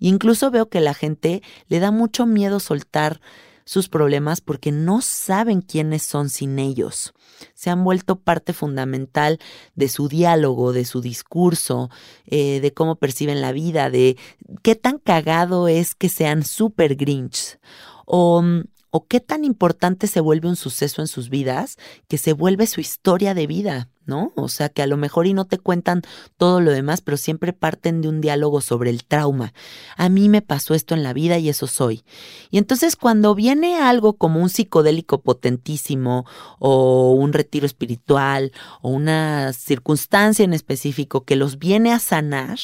Incluso 0.00 0.50
veo 0.50 0.68
que 0.68 0.80
la 0.80 0.92
gente 0.92 1.42
le 1.68 1.78
da 1.78 1.92
mucho 1.92 2.26
miedo 2.26 2.58
soltar 2.58 3.20
sus 3.64 3.88
problemas 3.88 4.40
porque 4.40 4.72
no 4.72 5.00
saben 5.00 5.60
quiénes 5.60 6.02
son 6.02 6.30
sin 6.30 6.58
ellos. 6.58 7.14
Se 7.54 7.70
han 7.70 7.84
vuelto 7.84 8.16
parte 8.16 8.52
fundamental 8.52 9.38
de 9.74 9.88
su 9.88 10.08
diálogo, 10.08 10.72
de 10.72 10.84
su 10.84 11.00
discurso, 11.00 11.90
eh, 12.26 12.60
de 12.60 12.72
cómo 12.72 12.96
perciben 12.96 13.40
la 13.40 13.52
vida, 13.52 13.90
de 13.90 14.16
qué 14.62 14.74
tan 14.74 14.98
cagado 14.98 15.68
es 15.68 15.94
que 15.94 16.08
sean 16.08 16.42
super 16.44 16.96
grinch. 16.96 17.58
O 18.06 18.42
mm, 18.42 18.62
o 18.94 19.06
qué 19.06 19.20
tan 19.20 19.44
importante 19.44 20.06
se 20.06 20.20
vuelve 20.20 20.48
un 20.48 20.56
suceso 20.56 21.00
en 21.00 21.08
sus 21.08 21.30
vidas 21.30 21.78
que 22.08 22.18
se 22.18 22.34
vuelve 22.34 22.66
su 22.66 22.82
historia 22.82 23.32
de 23.32 23.46
vida, 23.46 23.88
¿no? 24.06 24.32
O 24.36 24.48
sea, 24.48 24.68
que 24.68 24.82
a 24.82 24.86
lo 24.86 24.96
mejor 24.96 25.26
y 25.26 25.34
no 25.34 25.44
te 25.44 25.58
cuentan 25.58 26.02
todo 26.36 26.60
lo 26.60 26.70
demás, 26.70 27.00
pero 27.00 27.16
siempre 27.16 27.52
parten 27.52 28.00
de 28.00 28.08
un 28.08 28.20
diálogo 28.20 28.60
sobre 28.60 28.90
el 28.90 29.04
trauma. 29.04 29.52
A 29.96 30.08
mí 30.08 30.28
me 30.28 30.42
pasó 30.42 30.74
esto 30.74 30.94
en 30.94 31.02
la 31.02 31.12
vida 31.12 31.38
y 31.38 31.48
eso 31.48 31.66
soy. 31.66 32.04
Y 32.50 32.58
entonces 32.58 32.96
cuando 32.96 33.34
viene 33.34 33.78
algo 33.78 34.14
como 34.14 34.40
un 34.40 34.48
psicodélico 34.48 35.20
potentísimo 35.22 36.26
o 36.58 37.12
un 37.12 37.32
retiro 37.32 37.66
espiritual 37.66 38.52
o 38.80 38.90
una 38.90 39.52
circunstancia 39.52 40.44
en 40.44 40.52
específico 40.52 41.24
que 41.24 41.36
los 41.36 41.58
viene 41.58 41.92
a 41.92 41.98
sanar, 41.98 42.58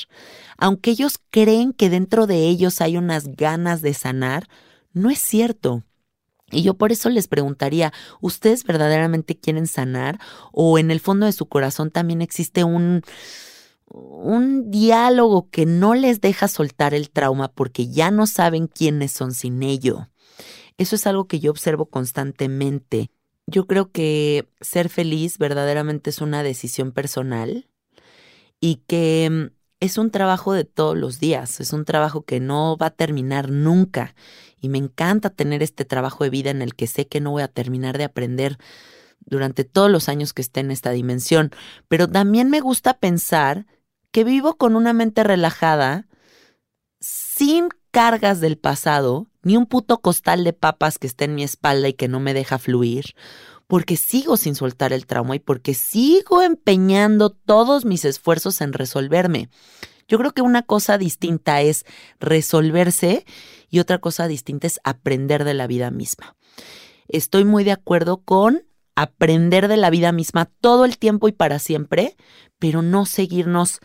aunque 0.57 0.91
ellos 0.91 1.21
creen 1.31 1.73
que 1.73 1.91
dentro 1.91 2.27
de 2.27 2.49
ellos 2.49 2.81
hay 2.81 2.97
unas 2.97 3.37
ganas 3.37 3.81
de 3.81 3.95
sanar, 3.95 4.49
no 4.93 5.11
es 5.11 5.21
cierto. 5.21 5.85
Y 6.51 6.63
yo 6.63 6.75
por 6.75 6.93
eso 6.93 7.11
les 7.11 7.29
preguntaría, 7.29 7.93
¿ustedes 8.21 8.65
verdaderamente 8.65 9.37
quieren 9.37 9.67
sanar? 9.67 10.19
¿O 10.53 10.79
en 10.79 10.91
el 10.91 11.01
fondo 11.01 11.27
de 11.27 11.33
su 11.33 11.47
corazón 11.47 11.91
también 11.91 12.23
existe 12.23 12.65
un, 12.65 13.03
un 13.87 14.71
diálogo 14.71 15.51
que 15.51 15.67
no 15.67 15.95
les 15.95 16.21
deja 16.21 16.49
soltar 16.49 16.95
el 16.95 17.11
trauma 17.11 17.49
porque 17.49 17.89
ya 17.89 18.11
no 18.11 18.27
saben 18.27 18.67
quiénes 18.67 19.13
son 19.13 19.33
sin 19.33 19.63
ello? 19.63 20.09
Eso 20.79 20.97
es 20.97 21.07
algo 21.07 21.27
que 21.27 21.41
yo 21.41 21.51
observo 21.51 21.87
constantemente. 21.87 23.11
Yo 23.47 23.67
creo 23.67 23.91
que 23.91 24.49
ser 24.61 24.89
feliz 24.89 25.37
verdaderamente 25.39 26.11
es 26.11 26.21
una 26.21 26.43
decisión 26.43 26.93
personal 26.93 27.69
y 28.61 28.77
que 28.87 29.29
mm, 29.31 29.59
es 29.81 29.99
un 29.99 30.11
trabajo 30.11 30.53
de 30.53 30.65
todos 30.65 30.97
los 30.97 31.21
días, 31.21 31.61
es 31.61 31.73
un 31.73 31.85
trabajo 31.85 32.23
que 32.23 32.41
no 32.41 32.77
va 32.77 32.87
a 32.87 32.91
terminar 32.91 33.51
nunca 33.51 34.15
y 34.61 34.69
me 34.69 34.79
encanta 34.79 35.31
tener 35.31 35.63
este 35.63 35.85
trabajo 35.85 36.25
de 36.25 36.31
vida 36.31 36.51
en 36.51 36.63
el 36.63 36.75
que 36.75 36.87
sé 36.87 37.07
que 37.07 37.21
no 37.21 37.31
voy 37.31 37.43
a 37.43 37.49
terminar 37.49 37.99
de 37.99 38.05
aprender 38.05 38.59
durante 39.21 39.65
todos 39.65 39.91
los 39.91 40.09
años 40.09 40.33
que 40.33 40.43
esté 40.43 40.61
en 40.61 40.71
esta 40.71 40.91
dimensión, 40.91 41.51
pero 41.89 42.09
también 42.09 42.51
me 42.51 42.61
gusta 42.61 42.99
pensar 42.99 43.67
que 44.11 44.25
vivo 44.25 44.57
con 44.57 44.77
una 44.77 44.93
mente 44.93 45.23
relajada, 45.23 46.07
sin 47.01 47.69
cargas 47.91 48.41
del 48.41 48.59
pasado, 48.59 49.27
ni 49.43 49.57
un 49.57 49.67
puto 49.67 50.01
costal 50.01 50.45
de 50.45 50.53
papas 50.53 50.99
que 50.99 51.07
esté 51.07 51.25
en 51.25 51.35
mi 51.35 51.43
espalda 51.43 51.89
y 51.89 51.95
que 51.95 52.09
no 52.09 52.21
me 52.21 52.35
deja 52.35 52.59
fluir, 52.59 53.15
porque 53.67 53.97
sigo 53.97 54.37
sin 54.37 54.55
soltar 54.55 54.93
el 54.93 55.07
trauma 55.07 55.37
y 55.37 55.41
porque 55.41 55.75
sigo 55.75 56.43
empeñando 56.43 57.31
todos 57.31 57.85
mis 57.85 58.05
esfuerzos 58.05 58.61
en 58.61 58.73
resolverme. 58.73 59.51
Yo 60.09 60.19
creo 60.19 60.33
que 60.33 60.43
una 60.43 60.63
cosa 60.63 60.99
distinta 60.99 61.61
es 61.61 61.85
resolverse 62.19 63.27
y 63.69 63.79
otra 63.79 63.99
cosa 63.99 64.27
distinta 64.27 64.67
es 64.67 64.81
aprender 64.83 65.45
de 65.45 65.55
la 65.55 65.67
vida 65.67 65.91
misma. 65.91 66.35
Estoy 67.09 67.45
muy 67.45 67.63
de 67.63 67.73
acuerdo 67.73 68.23
con 68.23 68.65
aprender 68.95 69.69
de 69.69 69.77
la 69.77 69.91
vida 69.91 70.11
misma 70.11 70.47
todo 70.61 70.85
el 70.85 70.99
tiempo 70.99 71.29
y 71.29 71.33
para 71.33 71.59
siempre, 71.59 72.17
pero 72.59 72.83
no 72.83 73.07
seguirnos 73.07 73.81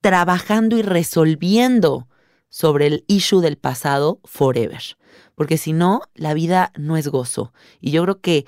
trabajando 0.00 0.76
y 0.76 0.82
resolviendo 0.82 2.08
sobre 2.48 2.86
el 2.86 3.04
issue 3.06 3.40
del 3.40 3.56
pasado 3.56 4.20
forever. 4.24 4.82
Porque 5.34 5.58
si 5.58 5.72
no, 5.72 6.02
la 6.14 6.34
vida 6.34 6.72
no 6.76 6.96
es 6.96 7.08
gozo. 7.08 7.52
Y 7.80 7.92
yo 7.92 8.02
creo 8.02 8.20
que 8.20 8.46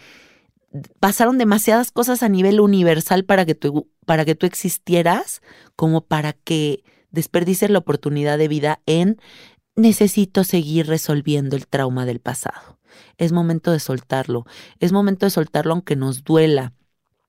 pasaron 1.01 1.39
demasiadas 1.39 1.91
cosas 1.91 2.23
a 2.23 2.29
nivel 2.29 2.61
universal 2.61 3.25
para 3.25 3.47
que 3.47 3.55
tú, 3.55 3.89
para 4.05 4.25
que 4.25 4.35
tú 4.35 4.47
existieras, 4.47 5.43
como 5.77 6.03
para 6.03 6.33
que 6.33 6.83
desperdicies 7.15 7.71
la 7.71 7.79
oportunidad 7.79 8.39
de 8.39 8.49
vida 8.49 8.81
en 8.87 9.19
necesito 9.77 10.45
seguir 10.45 10.87
resolviendo 10.87 11.57
el 11.57 11.67
trauma 11.67 12.07
del 12.07 12.21
pasado. 12.21 12.79
Es 13.17 13.33
momento 13.33 13.73
de 13.73 13.81
soltarlo. 13.81 14.47
Es 14.81 14.93
momento 14.93 15.27
de 15.27 15.31
soltarlo 15.31 15.73
aunque 15.73 15.97
nos 15.97 16.25
duela 16.25 16.73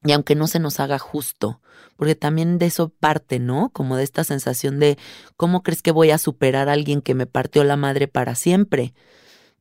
y 0.04 0.12
aunque 0.12 0.36
no 0.36 0.48
se 0.48 0.60
nos 0.60 0.80
haga 0.80 1.00
justo. 1.00 1.62
Porque 1.96 2.16
también 2.16 2.58
de 2.58 2.68
eso 2.68 2.90
parte, 2.90 3.40
¿no? 3.40 3.70
Como 3.70 3.96
de 3.96 4.04
esta 4.04 4.24
sensación 4.24 4.80
de 4.80 4.98
¿cómo 5.38 5.64
crees 5.64 5.82
que 5.82 5.92
voy 5.92 6.12
a 6.12 6.18
superar 6.18 6.70
a 6.70 6.74
alguien 6.74 7.02
que 7.02 7.16
me 7.16 7.26
partió 7.26 7.64
la 7.64 7.78
madre 7.78 8.08
para 8.08 8.36
siempre? 8.36 8.94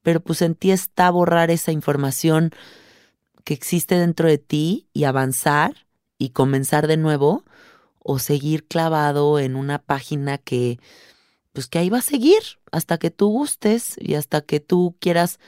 Pero 0.02 0.20
pues 0.20 0.42
en 0.42 0.54
ti 0.54 0.70
está 0.70 1.10
borrar 1.10 1.50
esa 1.50 1.72
información 1.72 2.50
que 3.44 3.54
existe 3.54 3.96
dentro 3.96 4.28
de 4.28 4.38
ti 4.38 4.88
y 4.92 5.04
avanzar 5.04 5.86
y 6.18 6.30
comenzar 6.30 6.86
de 6.86 6.96
nuevo 6.96 7.44
o 8.04 8.20
seguir 8.20 8.68
clavado 8.68 9.40
en 9.40 9.56
una 9.56 9.80
página 9.80 10.38
que 10.38 10.78
pues 11.52 11.66
que 11.68 11.78
ahí 11.78 11.88
va 11.88 11.98
a 11.98 12.02
seguir 12.02 12.42
hasta 12.70 12.98
que 12.98 13.10
tú 13.10 13.28
gustes 13.28 13.94
y 13.98 14.14
hasta 14.14 14.42
que 14.42 14.60
tú 14.60 14.96
quieras 15.00 15.38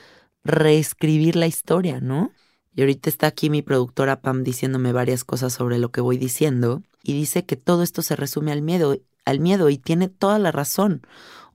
reescribir 0.43 1.35
la 1.35 1.47
historia, 1.47 1.99
¿no? 2.01 2.31
Y 2.73 2.81
ahorita 2.81 3.09
está 3.09 3.27
aquí 3.27 3.49
mi 3.49 3.61
productora 3.61 4.21
Pam 4.21 4.43
diciéndome 4.43 4.93
varias 4.93 5.23
cosas 5.23 5.53
sobre 5.53 5.77
lo 5.77 5.91
que 5.91 6.01
voy 6.01 6.17
diciendo 6.17 6.81
y 7.03 7.13
dice 7.13 7.45
que 7.45 7.57
todo 7.57 7.83
esto 7.83 8.01
se 8.01 8.15
resume 8.15 8.51
al 8.51 8.61
miedo, 8.61 8.97
al 9.25 9.39
miedo 9.39 9.69
y 9.69 9.77
tiene 9.77 10.07
toda 10.07 10.39
la 10.39 10.51
razón. 10.51 11.05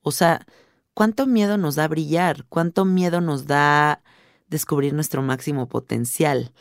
O 0.03 0.13
sea, 0.13 0.47
¿cuánto 0.95 1.27
miedo 1.27 1.57
nos 1.57 1.75
da 1.75 1.89
brillar? 1.89 2.45
¿Cuánto 2.49 2.85
miedo 2.85 3.21
nos 3.21 3.47
da 3.47 4.03
descubrir 4.49 4.93
nuestro 4.93 5.23
máximo 5.23 5.69
potencial? 5.69 6.53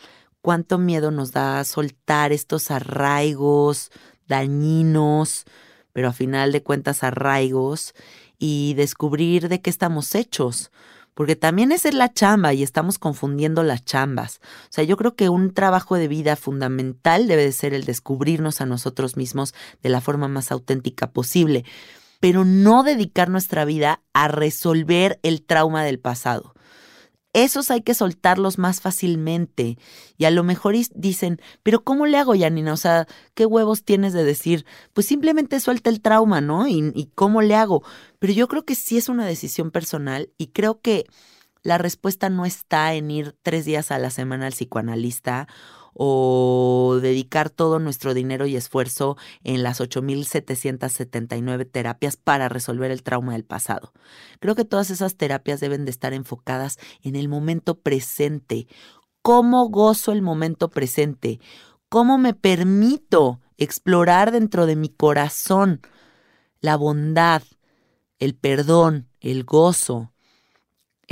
¿Cuánto 0.41 0.77
miedo 0.77 1.11
nos 1.11 1.33
da 1.33 1.63
soltar 1.65 2.31
estos 2.31 2.71
arraigos 2.71 3.91
dañinos, 4.31 5.45
pero 5.93 6.07
a 6.07 6.13
final 6.13 6.51
de 6.51 6.63
cuentas 6.63 7.03
arraigos 7.03 7.93
y 8.39 8.73
descubrir 8.73 9.49
de 9.49 9.61
qué 9.61 9.69
estamos 9.69 10.15
hechos. 10.15 10.71
Porque 11.13 11.35
también 11.35 11.71
esa 11.71 11.89
es 11.89 11.93
la 11.93 12.13
chamba 12.13 12.53
y 12.53 12.63
estamos 12.63 12.97
confundiendo 12.97 13.63
las 13.63 13.83
chambas. 13.83 14.39
O 14.63 14.71
sea, 14.71 14.85
yo 14.85 14.95
creo 14.95 15.15
que 15.15 15.29
un 15.29 15.53
trabajo 15.53 15.95
de 15.95 16.07
vida 16.07 16.35
fundamental 16.37 17.27
debe 17.27 17.43
de 17.43 17.51
ser 17.51 17.73
el 17.73 17.83
descubrirnos 17.83 18.61
a 18.61 18.65
nosotros 18.65 19.17
mismos 19.17 19.53
de 19.83 19.89
la 19.89 19.99
forma 19.99 20.29
más 20.29 20.51
auténtica 20.51 21.11
posible, 21.11 21.65
pero 22.21 22.45
no 22.45 22.83
dedicar 22.83 23.29
nuestra 23.29 23.65
vida 23.65 24.01
a 24.13 24.29
resolver 24.29 25.19
el 25.21 25.43
trauma 25.43 25.83
del 25.83 25.99
pasado. 25.99 26.55
Esos 27.33 27.71
hay 27.71 27.81
que 27.81 27.93
soltarlos 27.93 28.57
más 28.57 28.81
fácilmente. 28.81 29.77
Y 30.17 30.25
a 30.25 30.31
lo 30.31 30.43
mejor 30.43 30.75
dicen, 30.95 31.39
pero 31.63 31.83
¿cómo 31.83 32.05
le 32.05 32.17
hago, 32.17 32.33
Janina? 32.37 32.73
O 32.73 32.77
sea, 32.77 33.07
¿qué 33.33 33.45
huevos 33.45 33.83
tienes 33.83 34.13
de 34.13 34.23
decir? 34.23 34.65
Pues 34.93 35.07
simplemente 35.07 35.59
suelta 35.59 35.89
el 35.89 36.01
trauma, 36.01 36.41
¿no? 36.41 36.67
Y, 36.67 36.91
y 36.93 37.11
cómo 37.15 37.41
le 37.41 37.55
hago. 37.55 37.83
Pero 38.19 38.33
yo 38.33 38.47
creo 38.47 38.65
que 38.65 38.75
sí 38.75 38.97
es 38.97 39.09
una 39.09 39.25
decisión 39.25 39.71
personal 39.71 40.29
y 40.37 40.47
creo 40.47 40.81
que 40.81 41.05
la 41.63 41.77
respuesta 41.77 42.29
no 42.29 42.45
está 42.45 42.93
en 42.93 43.11
ir 43.11 43.35
tres 43.43 43.65
días 43.65 43.91
a 43.91 43.99
la 43.99 44.09
semana 44.09 44.47
al 44.47 44.53
psicoanalista 44.53 45.47
o 45.93 46.99
dedicar 47.01 47.49
todo 47.49 47.79
nuestro 47.79 48.13
dinero 48.13 48.45
y 48.45 48.55
esfuerzo 48.55 49.17
en 49.43 49.63
las 49.63 49.81
8.779 49.81 51.69
terapias 51.69 52.17
para 52.17 52.49
resolver 52.49 52.91
el 52.91 53.03
trauma 53.03 53.33
del 53.33 53.43
pasado. 53.43 53.93
Creo 54.39 54.55
que 54.55 54.65
todas 54.65 54.89
esas 54.89 55.15
terapias 55.15 55.59
deben 55.59 55.85
de 55.85 55.91
estar 55.91 56.13
enfocadas 56.13 56.77
en 57.03 57.15
el 57.15 57.27
momento 57.27 57.79
presente. 57.79 58.67
¿Cómo 59.21 59.69
gozo 59.69 60.11
el 60.11 60.21
momento 60.21 60.69
presente? 60.69 61.39
¿Cómo 61.89 62.17
me 62.17 62.33
permito 62.33 63.39
explorar 63.57 64.31
dentro 64.31 64.65
de 64.65 64.75
mi 64.75 64.89
corazón 64.89 65.81
la 66.61 66.75
bondad, 66.75 67.43
el 68.19 68.35
perdón, 68.35 69.09
el 69.19 69.43
gozo, 69.43 70.13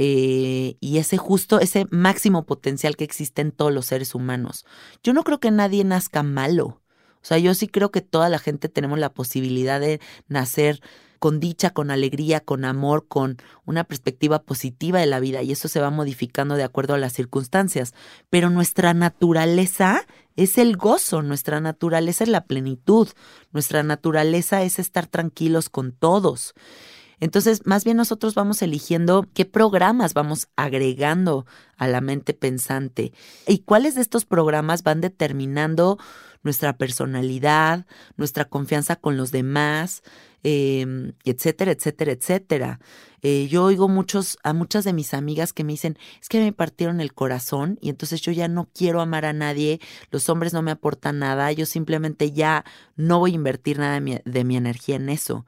eh, 0.01 0.77
y 0.79 0.97
ese 0.99 1.17
justo, 1.17 1.59
ese 1.59 1.85
máximo 1.89 2.45
potencial 2.45 2.95
que 2.95 3.03
existe 3.03 3.41
en 3.41 3.51
todos 3.51 3.73
los 3.73 3.87
seres 3.87 4.15
humanos. 4.15 4.65
Yo 5.03 5.11
no 5.11 5.25
creo 5.25 5.41
que 5.41 5.51
nadie 5.51 5.83
nazca 5.83 6.23
malo. 6.23 6.79
O 7.21 7.23
sea, 7.25 7.37
yo 7.37 7.53
sí 7.53 7.67
creo 7.67 7.91
que 7.91 7.99
toda 7.99 8.29
la 8.29 8.39
gente 8.39 8.69
tenemos 8.69 8.97
la 8.97 9.13
posibilidad 9.13 9.77
de 9.81 9.99
nacer 10.29 10.79
con 11.19 11.41
dicha, 11.41 11.71
con 11.71 11.91
alegría, 11.91 12.39
con 12.39 12.63
amor, 12.63 13.09
con 13.09 13.41
una 13.65 13.83
perspectiva 13.83 14.41
positiva 14.41 15.01
de 15.01 15.05
la 15.05 15.19
vida 15.19 15.41
y 15.43 15.51
eso 15.51 15.67
se 15.67 15.81
va 15.81 15.89
modificando 15.89 16.55
de 16.55 16.63
acuerdo 16.63 16.93
a 16.93 16.97
las 16.97 17.11
circunstancias. 17.11 17.93
Pero 18.29 18.49
nuestra 18.49 18.93
naturaleza 18.93 20.07
es 20.37 20.57
el 20.57 20.77
gozo, 20.77 21.23
nuestra 21.23 21.59
naturaleza 21.59 22.23
es 22.23 22.29
la 22.29 22.45
plenitud, 22.45 23.09
nuestra 23.51 23.83
naturaleza 23.83 24.63
es 24.63 24.79
estar 24.79 25.07
tranquilos 25.07 25.67
con 25.67 25.91
todos. 25.91 26.53
Entonces, 27.19 27.65
más 27.65 27.83
bien 27.83 27.97
nosotros 27.97 28.35
vamos 28.35 28.61
eligiendo 28.61 29.25
qué 29.33 29.45
programas 29.45 30.13
vamos 30.13 30.47
agregando 30.55 31.45
a 31.77 31.87
la 31.87 32.01
mente 32.01 32.33
pensante 32.33 33.13
y 33.47 33.59
cuáles 33.59 33.95
de 33.95 34.01
estos 34.01 34.25
programas 34.25 34.83
van 34.83 35.01
determinando 35.01 35.97
nuestra 36.43 36.77
personalidad, 36.77 37.85
nuestra 38.15 38.45
confianza 38.45 38.95
con 38.95 39.17
los 39.17 39.31
demás, 39.31 40.03
em, 40.43 41.13
etcétera, 41.25 41.71
etcétera, 41.71 42.13
etcétera. 42.13 42.79
Eh, 43.21 43.47
yo 43.49 43.65
oigo 43.65 43.89
muchos, 43.89 44.37
a 44.43 44.53
muchas 44.53 44.85
de 44.85 44.93
mis 44.93 45.13
amigas 45.13 45.51
que 45.51 45.65
me 45.65 45.73
dicen, 45.73 45.97
es 46.21 46.29
que 46.29 46.39
me 46.39 46.53
partieron 46.53 47.01
el 47.01 47.13
corazón 47.13 47.77
y 47.81 47.89
entonces 47.89 48.21
yo 48.21 48.31
ya 48.31 48.47
no 48.47 48.69
quiero 48.73 49.01
amar 49.01 49.25
a 49.25 49.33
nadie, 49.33 49.81
los 50.11 50.29
hombres 50.29 50.53
no 50.53 50.61
me 50.61 50.71
aportan 50.71 51.19
nada, 51.19 51.51
yo 51.51 51.65
simplemente 51.65 52.31
ya 52.31 52.63
no 52.95 53.19
voy 53.19 53.31
a 53.31 53.35
invertir 53.35 53.79
nada 53.79 53.95
de 53.95 54.01
mi, 54.01 54.17
de 54.23 54.43
mi 54.45 54.55
energía 54.55 54.95
en 54.95 55.09
eso. 55.09 55.45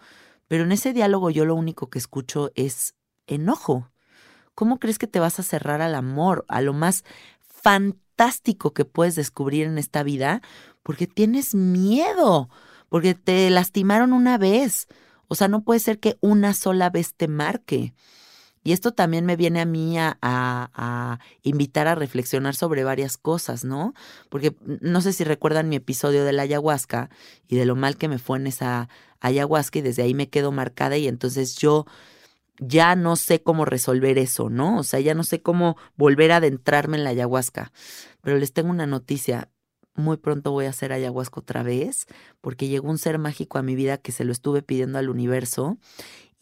Pero 0.52 0.66
en 0.66 0.74
ese 0.74 0.92
diálogo 0.92 1.30
yo 1.30 1.46
lo 1.46 1.56
único 1.56 1.90
que 1.90 1.98
escucho 1.98 2.52
es 2.56 2.94
enojo. 3.26 3.90
¿Cómo 4.54 4.80
crees 4.80 5.00
que 5.00 5.08
te 5.08 5.22
vas 5.22 5.40
a 5.40 5.44
cerrar 5.44 5.82
al 5.82 5.96
amor, 5.96 6.44
a 6.50 6.60
lo 6.60 6.74
más 6.74 7.06
fantástico 7.40 8.74
que 8.74 8.84
puedes 8.84 9.16
descubrir 9.16 9.66
en 9.66 9.78
esta 9.78 10.04
vida? 10.04 10.42
Porque 10.84 11.08
tienes 11.08 11.56
miedo, 11.56 12.50
porque 12.90 13.16
te 13.16 13.50
lastimaron 13.50 14.12
una 14.12 14.38
vez. 14.38 14.88
O 15.30 15.36
sea, 15.36 15.48
no 15.48 15.64
puede 15.64 15.80
ser 15.80 16.02
que 16.02 16.18
una 16.20 16.54
sola 16.54 16.90
vez 16.90 17.14
te 17.16 17.30
marque. 17.30 17.94
Y 18.64 18.74
esto 18.74 18.92
también 18.92 19.26
me 19.26 19.36
viene 19.36 19.62
a 19.62 19.66
mí 19.66 19.98
a, 19.98 20.18
a, 20.22 21.20
invitar 21.42 21.88
a 21.88 21.96
reflexionar 21.96 22.56
sobre 22.56 22.84
varias 22.84 23.18
cosas, 23.18 23.66
¿no? 23.66 23.94
Porque 24.30 24.56
no 24.82 25.02
sé 25.02 25.14
si 25.14 25.24
recuerdan 25.24 25.70
mi 25.70 25.78
episodio 25.78 26.24
de 26.24 26.34
la 26.34 26.44
ayahuasca 26.44 27.10
y 27.48 27.56
de 27.56 27.66
lo 27.66 27.76
mal 27.76 27.98
que 27.98 28.08
me 28.08 28.20
fue 28.20 28.38
en 28.38 28.48
esa 28.48 28.88
ayahuasca 29.20 29.80
y 29.80 29.82
desde 29.82 30.04
ahí 30.04 30.14
me 30.14 30.30
quedo 30.30 30.52
marcada 30.52 30.98
y 30.98 31.08
entonces 31.08 31.56
yo 31.56 31.86
ya 32.60 32.96
no 32.96 33.16
sé 33.16 33.42
cómo 33.42 33.66
resolver 33.66 34.20
eso, 34.20 34.50
¿no? 34.50 34.78
O 34.78 34.84
sea, 34.84 35.00
ya 35.00 35.16
no 35.16 35.24
sé 35.24 35.42
cómo 35.42 35.78
volver 35.96 36.32
a 36.32 36.38
adentrarme 36.38 36.98
en 36.98 37.04
la 37.04 37.10
ayahuasca. 37.10 37.72
Pero 38.22 38.38
les 38.38 38.54
tengo 38.54 38.70
una 38.70 38.86
noticia. 38.86 39.50
Muy 39.96 40.16
pronto 40.16 40.52
voy 40.52 40.66
a 40.66 40.70
hacer 40.70 40.94
ayahuasca 40.94 41.42
otra 41.42 41.64
vez 41.64 42.06
porque 42.40 42.70
llegó 42.70 42.90
un 42.90 42.98
ser 42.98 43.18
mágico 43.18 43.58
a 43.58 43.62
mi 43.62 43.76
vida 43.76 43.98
que 43.98 44.14
se 44.14 44.24
lo 44.24 44.32
estuve 44.32 44.62
pidiendo 44.62 45.00
al 45.00 45.10
universo 45.10 45.80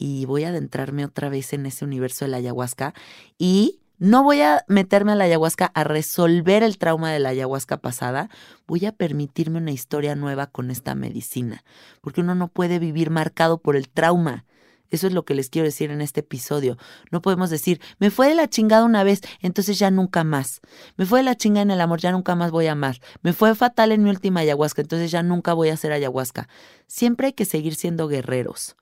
y 0.00 0.24
voy 0.24 0.44
a 0.44 0.48
adentrarme 0.48 1.04
otra 1.04 1.28
vez 1.28 1.52
en 1.52 1.66
ese 1.66 1.84
universo 1.84 2.24
de 2.24 2.30
la 2.30 2.38
ayahuasca 2.38 2.94
y 3.38 3.80
no 3.98 4.24
voy 4.24 4.40
a 4.40 4.64
meterme 4.66 5.12
a 5.12 5.14
la 5.14 5.24
ayahuasca 5.24 5.66
a 5.66 5.84
resolver 5.84 6.62
el 6.62 6.78
trauma 6.78 7.12
de 7.12 7.18
la 7.18 7.28
ayahuasca 7.28 7.76
pasada, 7.76 8.30
voy 8.66 8.86
a 8.86 8.92
permitirme 8.92 9.58
una 9.58 9.72
historia 9.72 10.16
nueva 10.16 10.46
con 10.46 10.70
esta 10.70 10.94
medicina, 10.94 11.64
porque 12.00 12.22
uno 12.22 12.34
no 12.34 12.48
puede 12.48 12.78
vivir 12.78 13.10
marcado 13.10 13.58
por 13.58 13.76
el 13.76 13.90
trauma. 13.90 14.46
Eso 14.88 15.06
es 15.06 15.12
lo 15.12 15.26
que 15.26 15.34
les 15.34 15.50
quiero 15.50 15.66
decir 15.66 15.90
en 15.90 16.00
este 16.00 16.20
episodio. 16.20 16.78
No 17.10 17.20
podemos 17.20 17.50
decir, 17.50 17.78
me 17.98 18.10
fue 18.10 18.28
de 18.28 18.34
la 18.34 18.48
chingada 18.48 18.84
una 18.84 19.04
vez, 19.04 19.20
entonces 19.40 19.78
ya 19.78 19.90
nunca 19.90 20.24
más. 20.24 20.62
Me 20.96 21.04
fue 21.04 21.20
de 21.20 21.24
la 21.24 21.36
chingada 21.36 21.62
en 21.62 21.70
el 21.70 21.80
amor, 21.82 22.00
ya 22.00 22.10
nunca 22.10 22.34
más 22.34 22.50
voy 22.50 22.68
a 22.68 22.72
amar. 22.72 23.00
Me 23.22 23.34
fue 23.34 23.54
fatal 23.54 23.92
en 23.92 24.02
mi 24.02 24.08
última 24.08 24.40
ayahuasca, 24.40 24.80
entonces 24.80 25.10
ya 25.10 25.22
nunca 25.22 25.52
voy 25.52 25.68
a 25.68 25.74
hacer 25.74 25.92
ayahuasca. 25.92 26.48
Siempre 26.86 27.28
hay 27.28 27.32
que 27.34 27.44
seguir 27.44 27.74
siendo 27.74 28.08
guerreros. 28.08 28.76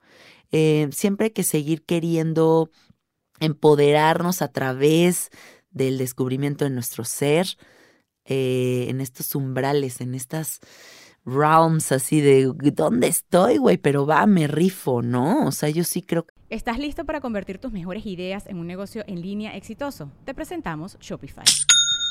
Eh, 0.51 0.89
siempre 0.91 1.25
hay 1.25 1.31
que 1.31 1.43
seguir 1.43 1.83
queriendo 1.83 2.71
empoderarnos 3.39 4.41
a 4.41 4.49
través 4.49 5.29
del 5.71 5.97
descubrimiento 5.97 6.65
de 6.65 6.71
nuestro 6.71 7.03
ser, 7.03 7.47
eh, 8.25 8.87
en 8.89 9.01
estos 9.01 9.33
umbrales, 9.35 10.01
en 10.01 10.13
estas 10.13 10.59
realms 11.25 11.91
así 11.91 12.21
de 12.21 12.51
¿dónde 12.73 13.07
estoy, 13.07 13.57
güey? 13.57 13.77
Pero 13.77 14.05
va, 14.05 14.25
me 14.25 14.47
rifo, 14.47 15.01
¿no? 15.01 15.45
O 15.47 15.51
sea, 15.51 15.69
yo 15.69 15.83
sí 15.83 16.01
creo 16.01 16.25
que... 16.25 16.33
¿Estás 16.49 16.79
listo 16.79 17.05
para 17.05 17.21
convertir 17.21 17.59
tus 17.59 17.71
mejores 17.71 18.05
ideas 18.05 18.47
en 18.47 18.57
un 18.57 18.67
negocio 18.67 19.03
en 19.07 19.21
línea 19.21 19.55
exitoso? 19.55 20.11
Te 20.25 20.33
presentamos 20.33 20.97
Shopify. 20.99 21.45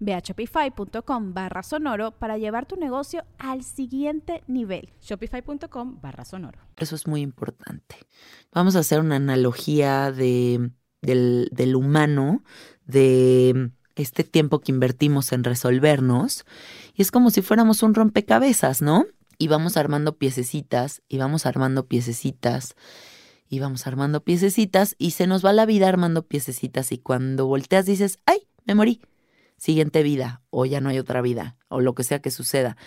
Ve 0.00 0.14
a 0.14 0.20
shopify.com 0.20 1.34
barra 1.34 1.62
sonoro 1.62 2.12
para 2.12 2.38
llevar 2.38 2.66
tu 2.66 2.76
negocio 2.76 3.24
al 3.38 3.62
siguiente 3.62 4.42
nivel. 4.46 4.90
Shopify.com 5.00 6.00
barra 6.00 6.24
sonoro. 6.24 6.58
Eso 6.76 6.94
es 6.94 7.06
muy 7.06 7.20
importante. 7.20 7.96
Vamos 8.52 8.76
a 8.76 8.80
hacer 8.80 9.00
una 9.00 9.16
analogía 9.16 10.12
de, 10.12 10.70
del, 11.02 11.48
del 11.52 11.76
humano, 11.76 12.42
de 12.86 13.70
este 13.96 14.24
tiempo 14.24 14.60
que 14.60 14.72
invertimos 14.72 15.32
en 15.32 15.44
resolvernos. 15.44 16.44
Y 16.94 17.02
es 17.02 17.10
como 17.10 17.30
si 17.30 17.42
fuéramos 17.42 17.82
un 17.82 17.94
rompecabezas, 17.94 18.82
¿no? 18.82 19.06
Y 19.38 19.48
vamos 19.48 19.76
armando 19.76 20.16
piececitas, 20.16 21.02
y 21.08 21.18
vamos 21.18 21.46
armando 21.46 21.86
piececitas, 21.86 22.74
y 23.48 23.58
vamos 23.58 23.86
armando 23.86 24.22
piececitas, 24.22 24.94
y 24.98 25.12
se 25.12 25.26
nos 25.26 25.44
va 25.44 25.52
la 25.52 25.66
vida 25.66 25.88
armando 25.88 26.22
piececitas. 26.26 26.92
Y 26.92 26.98
cuando 26.98 27.46
volteas 27.46 27.86
dices, 27.86 28.18
¡ay! 28.26 28.46
Me 28.66 28.74
morí 28.74 29.00
siguiente 29.60 30.02
vida 30.02 30.40
o 30.48 30.64
ya 30.64 30.80
no 30.80 30.88
hay 30.88 30.98
otra 30.98 31.20
vida 31.20 31.56
o 31.68 31.80
lo 31.80 31.94
que 31.94 32.02
sea 32.02 32.20
que 32.20 32.30
suceda. 32.30 32.78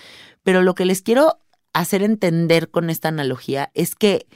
Pero 0.42 0.64
lo 0.64 0.74
que 0.74 0.86
les 0.86 1.04
quiero 1.04 1.38
hacer 1.72 2.02
entender 2.02 2.72
con 2.72 2.90
esta 2.90 3.10
analogía 3.10 3.72
es 3.76 3.96
que 3.96 4.28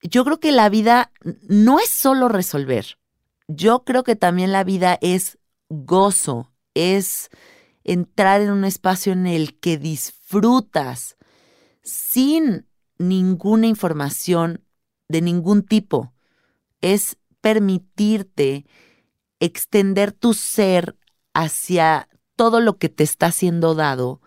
yo 0.00 0.24
creo 0.24 0.40
que 0.40 0.52
la 0.52 0.70
vida 0.70 1.12
no 1.48 1.80
es 1.80 1.90
solo 1.90 2.28
resolver. 2.28 2.98
Yo 3.46 3.84
creo 3.84 4.04
que 4.04 4.16
también 4.16 4.52
la 4.52 4.64
vida 4.64 4.98
es 5.02 5.38
gozo, 5.68 6.52
es 6.74 7.28
entrar 7.84 8.40
en 8.40 8.50
un 8.50 8.64
espacio 8.64 9.12
en 9.12 9.26
el 9.26 9.58
que 9.60 9.76
disfrutas 9.76 11.16
sin 11.82 12.66
ninguna 12.98 13.66
información 13.66 14.64
de 15.08 15.20
ningún 15.20 15.62
tipo. 15.62 16.14
Es 16.80 17.18
permitirte 17.42 18.64
extender 19.40 20.12
tu 20.12 20.34
ser 20.34 20.96
hacia 21.34 22.08
todo 22.36 22.60
lo 22.60 22.78
que 22.78 22.88
te 22.88 23.04
está 23.04 23.32
siendo 23.32 23.74
dado 23.74 24.20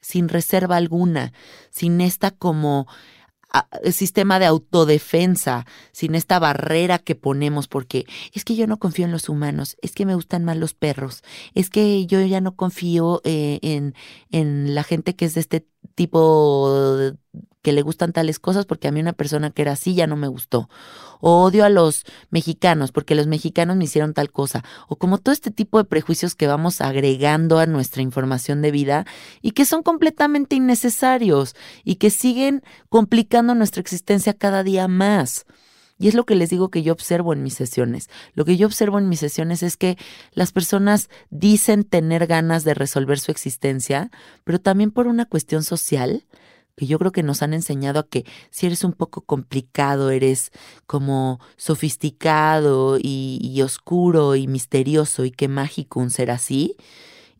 sin 0.00 0.28
reserva 0.28 0.76
alguna, 0.76 1.32
sin 1.70 2.00
esta 2.00 2.30
como 2.30 2.86
sistema 3.92 4.38
de 4.38 4.46
autodefensa, 4.46 5.64
sin 5.92 6.14
esta 6.14 6.38
barrera 6.38 6.98
que 6.98 7.14
ponemos, 7.14 7.68
porque 7.68 8.04
es 8.32 8.44
que 8.44 8.56
yo 8.56 8.66
no 8.66 8.78
confío 8.78 9.04
en 9.04 9.12
los 9.12 9.28
humanos, 9.28 9.76
es 9.80 9.92
que 9.92 10.06
me 10.06 10.14
gustan 10.14 10.44
más 10.44 10.56
los 10.56 10.74
perros, 10.74 11.22
es 11.54 11.70
que 11.70 12.06
yo 12.06 12.20
ya 12.22 12.40
no 12.40 12.56
confío 12.56 13.20
eh, 13.24 13.60
en, 13.62 13.94
en 14.30 14.74
la 14.74 14.82
gente 14.82 15.14
que 15.14 15.26
es 15.26 15.34
de 15.34 15.40
este 15.40 15.66
tipo 15.94 17.12
que 17.64 17.72
le 17.72 17.82
gustan 17.82 18.12
tales 18.12 18.38
cosas 18.38 18.66
porque 18.66 18.86
a 18.86 18.92
mí 18.92 19.00
una 19.00 19.14
persona 19.14 19.50
que 19.50 19.62
era 19.62 19.72
así 19.72 19.94
ya 19.94 20.06
no 20.06 20.16
me 20.16 20.28
gustó. 20.28 20.68
O 21.20 21.42
odio 21.42 21.64
a 21.64 21.70
los 21.70 22.04
mexicanos 22.30 22.92
porque 22.92 23.14
los 23.14 23.26
mexicanos 23.26 23.76
me 23.76 23.84
hicieron 23.84 24.12
tal 24.12 24.30
cosa. 24.30 24.62
O 24.86 24.96
como 24.96 25.16
todo 25.16 25.32
este 25.32 25.50
tipo 25.50 25.78
de 25.78 25.84
prejuicios 25.84 26.34
que 26.34 26.46
vamos 26.46 26.82
agregando 26.82 27.58
a 27.58 27.66
nuestra 27.66 28.02
información 28.02 28.60
de 28.60 28.70
vida 28.70 29.06
y 29.40 29.52
que 29.52 29.64
son 29.64 29.82
completamente 29.82 30.56
innecesarios 30.56 31.56
y 31.84 31.96
que 31.96 32.10
siguen 32.10 32.62
complicando 32.90 33.54
nuestra 33.54 33.80
existencia 33.80 34.34
cada 34.34 34.62
día 34.62 34.86
más. 34.86 35.46
Y 35.98 36.08
es 36.08 36.14
lo 36.14 36.26
que 36.26 36.34
les 36.34 36.50
digo 36.50 36.70
que 36.70 36.82
yo 36.82 36.92
observo 36.92 37.32
en 37.32 37.42
mis 37.42 37.54
sesiones. 37.54 38.10
Lo 38.34 38.44
que 38.44 38.58
yo 38.58 38.66
observo 38.66 38.98
en 38.98 39.08
mis 39.08 39.20
sesiones 39.20 39.62
es 39.62 39.78
que 39.78 39.96
las 40.32 40.52
personas 40.52 41.08
dicen 41.30 41.84
tener 41.84 42.26
ganas 42.26 42.64
de 42.64 42.74
resolver 42.74 43.18
su 43.18 43.30
existencia, 43.30 44.10
pero 44.42 44.60
también 44.60 44.90
por 44.90 45.06
una 45.06 45.24
cuestión 45.24 45.62
social 45.62 46.26
que 46.76 46.86
yo 46.86 46.98
creo 46.98 47.12
que 47.12 47.22
nos 47.22 47.42
han 47.42 47.54
enseñado 47.54 48.00
a 48.00 48.08
que 48.08 48.24
si 48.50 48.66
eres 48.66 48.84
un 48.84 48.92
poco 48.92 49.22
complicado, 49.22 50.10
eres 50.10 50.50
como 50.86 51.40
sofisticado 51.56 52.98
y, 53.00 53.60
oscuro 53.62 54.34
y 54.34 54.46
misterioso 54.46 55.24
y 55.24 55.30
qué 55.30 55.48
mágico 55.48 56.00
un 56.00 56.10
ser 56.10 56.30
así. 56.30 56.76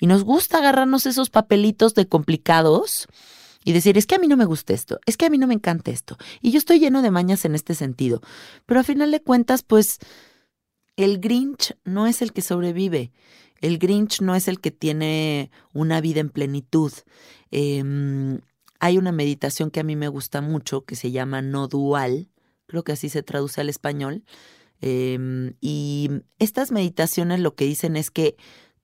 Y 0.00 0.06
nos 0.06 0.24
gusta 0.24 0.58
agarrarnos 0.58 1.06
esos 1.06 1.30
papelitos 1.30 1.94
de 1.94 2.06
complicados 2.06 3.06
y 3.64 3.72
decir, 3.72 3.96
es 3.96 4.06
que 4.06 4.14
a 4.14 4.18
mí 4.18 4.28
no 4.28 4.36
me 4.36 4.44
gusta 4.44 4.72
esto, 4.72 5.00
es 5.06 5.16
que 5.16 5.26
a 5.26 5.30
mí 5.30 5.38
no 5.38 5.46
me 5.46 5.54
encanta 5.54 5.90
esto. 5.90 6.16
Y 6.40 6.50
yo 6.50 6.58
estoy 6.58 6.78
lleno 6.78 7.02
de 7.02 7.10
mañas 7.10 7.44
en 7.44 7.54
este 7.54 7.74
sentido. 7.74 8.20
Pero 8.66 8.80
a 8.80 8.84
final 8.84 9.10
de 9.10 9.22
cuentas, 9.22 9.62
pues 9.62 9.98
el 10.96 11.18
Grinch 11.18 11.76
no 11.84 12.06
es 12.06 12.22
el 12.22 12.32
que 12.32 12.42
sobrevive. 12.42 13.12
El 13.60 13.78
Grinch 13.78 14.20
no 14.20 14.34
es 14.34 14.46
el 14.48 14.60
que 14.60 14.70
tiene 14.70 15.50
una 15.72 16.00
vida 16.00 16.20
en 16.20 16.28
plenitud. 16.28 16.92
Eh, 17.50 17.82
hay 18.84 18.98
una 18.98 19.12
meditación 19.12 19.70
que 19.70 19.80
a 19.80 19.82
mí 19.82 19.96
me 19.96 20.08
gusta 20.08 20.42
mucho 20.42 20.84
que 20.84 20.94
se 20.94 21.10
llama 21.10 21.40
no 21.40 21.68
dual, 21.68 22.28
creo 22.66 22.84
que 22.84 22.92
así 22.92 23.08
se 23.08 23.22
traduce 23.22 23.62
al 23.62 23.70
español. 23.70 24.24
Em, 24.82 25.54
y 25.62 26.10
estas 26.38 26.70
meditaciones 26.70 27.40
lo 27.40 27.54
que 27.54 27.64
dicen 27.64 27.96
es 27.96 28.10
que 28.10 28.36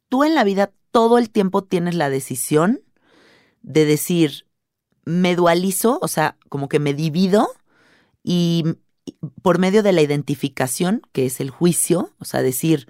tú 0.09 0.25
en 0.25 0.35
la 0.35 0.43
vida 0.43 0.73
todo 0.91 1.19
el 1.19 1.29
tiempo 1.29 1.65
tienes 1.65 1.95
la 1.97 2.09
decisión 2.09 2.81
de 3.61 3.85
decir, 3.85 4.47
me 5.05 5.37
dualizo, 5.37 5.99
o 6.01 6.09
sea, 6.09 6.39
como 6.49 6.71
que 6.71 6.79
me 6.79 6.95
divido 6.95 7.49
y 8.25 8.65
por 9.43 9.59
medio 9.59 9.83
de 9.83 9.93
la 9.93 10.01
identificación, 10.01 11.03
que 11.13 11.27
es 11.27 11.41
el 11.41 11.51
juicio, 11.51 12.15
o 12.19 12.25
sea, 12.25 12.41
decir, 12.41 12.89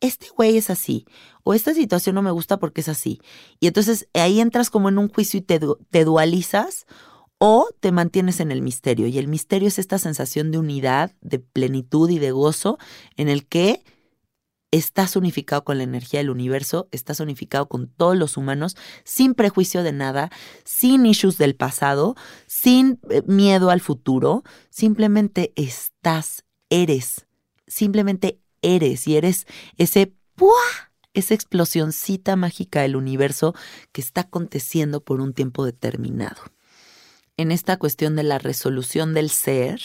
este 0.00 0.28
güey 0.28 0.58
es 0.58 0.68
así, 0.68 1.06
esta 1.54 1.74
situación 1.74 2.14
no 2.14 2.22
me 2.22 2.30
gusta 2.30 2.58
porque 2.58 2.80
es 2.80 2.88
así. 2.88 3.20
Y 3.58 3.66
entonces 3.66 4.08
ahí 4.14 4.40
entras 4.40 4.70
como 4.70 4.88
en 4.88 4.98
un 4.98 5.08
juicio 5.08 5.38
y 5.38 5.42
te, 5.42 5.60
te 5.90 6.04
dualizas 6.04 6.86
o 7.38 7.68
te 7.80 7.92
mantienes 7.92 8.40
en 8.40 8.52
el 8.52 8.62
misterio. 8.62 9.06
Y 9.06 9.18
el 9.18 9.28
misterio 9.28 9.68
es 9.68 9.78
esta 9.78 9.98
sensación 9.98 10.50
de 10.50 10.58
unidad, 10.58 11.12
de 11.20 11.38
plenitud 11.38 12.10
y 12.10 12.18
de 12.18 12.32
gozo 12.32 12.78
en 13.16 13.28
el 13.28 13.46
que 13.46 13.82
estás 14.70 15.16
unificado 15.16 15.64
con 15.64 15.78
la 15.78 15.84
energía 15.84 16.20
del 16.20 16.30
universo, 16.30 16.88
estás 16.92 17.20
unificado 17.20 17.68
con 17.68 17.88
todos 17.88 18.16
los 18.16 18.36
humanos, 18.36 18.76
sin 19.04 19.34
prejuicio 19.34 19.82
de 19.82 19.92
nada, 19.92 20.30
sin 20.64 21.06
issues 21.06 21.38
del 21.38 21.56
pasado, 21.56 22.14
sin 22.46 23.00
eh, 23.10 23.22
miedo 23.26 23.70
al 23.70 23.80
futuro, 23.80 24.44
simplemente 24.70 25.52
estás, 25.56 26.44
eres, 26.68 27.26
simplemente 27.66 28.40
eres 28.62 29.08
y 29.08 29.16
eres 29.16 29.46
ese 29.76 30.14
¡pua! 30.34 30.89
Esa 31.14 31.34
explosioncita 31.34 32.36
mágica 32.36 32.82
del 32.82 32.96
universo 32.96 33.54
que 33.92 34.00
está 34.00 34.22
aconteciendo 34.22 35.02
por 35.02 35.20
un 35.20 35.32
tiempo 35.32 35.64
determinado. 35.64 36.42
En 37.36 37.52
esta 37.52 37.78
cuestión 37.78 38.16
de 38.16 38.22
la 38.22 38.38
resolución 38.38 39.14
del 39.14 39.30
ser, 39.30 39.80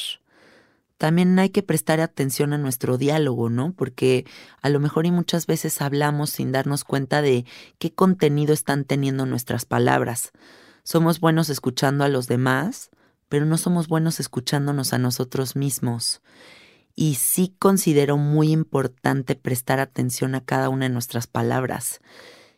también 0.98 1.38
hay 1.40 1.50
que 1.50 1.64
prestar 1.64 2.00
atención 2.00 2.54
a 2.54 2.58
nuestro 2.58 2.98
diálogo, 2.98 3.50
¿no? 3.50 3.74
Porque 3.74 4.26
a 4.62 4.70
lo 4.70 4.80
mejor 4.80 5.06
y 5.06 5.12
muchas 5.12 5.46
veces 5.46 5.82
hablamos 5.82 6.30
sin 6.30 6.52
darnos 6.52 6.84
cuenta 6.84 7.22
de 7.22 7.46
qué 7.80 7.94
contenido 7.94 8.54
están 8.54 8.86
teniendo 8.86 9.26
nuestras 9.26 9.66
palabras. 9.66 10.32
Somos 10.84 11.20
buenos 11.20 11.50
escuchando 11.50 12.04
a 12.04 12.10
los 12.10 12.28
demás, 12.28 12.92
pero 13.28 13.46
no 13.46 13.58
somos 13.58 13.88
buenos 13.88 14.20
escuchándonos 14.20 14.94
a 14.94 14.98
nosotros 14.98 15.56
mismos 15.56 16.22
y 16.96 17.16
sí 17.16 17.54
considero 17.60 18.18
muy 18.18 18.52
importante 18.52 19.36
prestar 19.36 19.80
atención 19.80 20.34
a 20.36 20.42
cada 20.42 20.70
una 20.70 20.86
de 20.86 20.94
nuestras 20.94 21.28
palabras. 21.28 22.00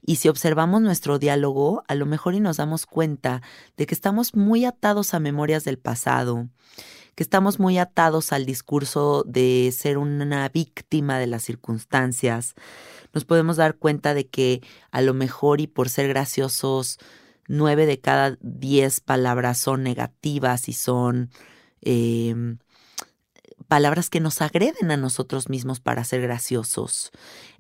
Y 0.06 0.17
si 0.17 0.30
observamos 0.30 0.82
nuestro 0.82 1.19
diálogo, 1.19 1.84
a 1.88 1.95
lo 1.95 2.06
mejor 2.06 2.36
y 2.36 2.39
nos 2.39 2.58
damos 2.58 2.86
cuenta 2.86 3.41
de 3.76 3.86
que 3.86 3.93
estamos 3.93 4.36
muy 4.36 4.63
atados 4.63 5.13
a 5.13 5.19
memorias 5.19 5.63
del 5.65 5.80
pasado, 5.80 6.47
que 7.15 7.23
estamos 7.23 7.60
muy 7.60 7.80
atados 7.80 8.32
al 8.32 8.45
discurso 8.45 9.23
de 9.28 9.73
ser 9.76 9.97
una 9.97 10.47
víctima 10.50 11.17
de 11.17 11.28
las 11.28 11.43
circunstancias. 11.43 12.54
Nos 13.12 13.26
podemos 13.26 13.58
dar 13.58 13.76
cuenta 13.76 14.13
de 14.13 14.28
que 14.28 14.62
a 14.91 15.02
lo 15.02 15.15
mejor 15.15 15.60
y 15.62 15.67
por 15.67 15.89
ser 15.89 16.08
graciosos, 16.08 17.00
nueve 17.47 17.86
de 17.86 18.00
cada 18.00 18.38
diez 18.39 19.00
palabras 19.00 19.58
son 19.58 19.82
negativas 19.82 20.69
y 20.69 20.73
son 20.73 21.32
em, 21.82 22.60
palabras 23.67 24.10
que 24.10 24.19
nos 24.19 24.41
agreden 24.41 24.91
a 24.91 24.97
nosotros 24.97 25.49
mismos 25.49 25.80
para 25.80 26.03
ser 26.03 26.21
graciosos. 26.21 27.12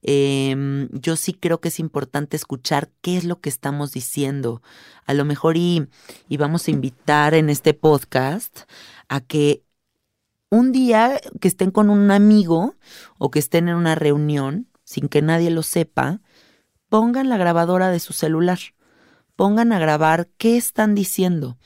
Em, 0.01 0.89
yo 0.91 1.15
sí 1.15 1.33
creo 1.33 1.59
que 1.59 1.67
es 1.67 1.79
importante 1.79 2.35
escuchar 2.35 2.89
qué 3.01 3.17
es 3.17 3.23
lo 3.23 3.39
que 3.39 3.49
estamos 3.49 3.91
diciendo. 3.91 4.61
A 5.05 5.13
lo 5.13 5.25
mejor 5.25 5.57
y, 5.57 5.87
y 6.27 6.37
vamos 6.37 6.67
a 6.67 6.71
invitar 6.71 7.33
en 7.33 7.49
este 7.49 7.73
podcast 7.73 8.61
a 9.09 9.19
que 9.21 9.63
un 10.49 10.71
día 10.71 11.19
que 11.41 11.47
estén 11.47 11.71
con 11.71 11.89
un 11.89 12.09
amigo 12.11 12.75
o 13.17 13.29
que 13.29 13.39
estén 13.39 13.67
en 13.67 13.75
una 13.75 13.95
reunión, 13.95 14.67
sin 14.83 15.09
que 15.09 15.21
nadie 15.21 15.49
lo 15.49 15.61
sepa, 15.61 16.21
pongan 16.89 17.29
la 17.29 17.37
grabadora 17.37 17.89
de 17.89 17.99
su 17.99 18.13
celular, 18.13 18.59
pongan 19.35 19.73
a 19.73 19.79
grabar 19.79 20.29
qué 20.37 20.57
están 20.57 20.95
diciendo 20.95 21.57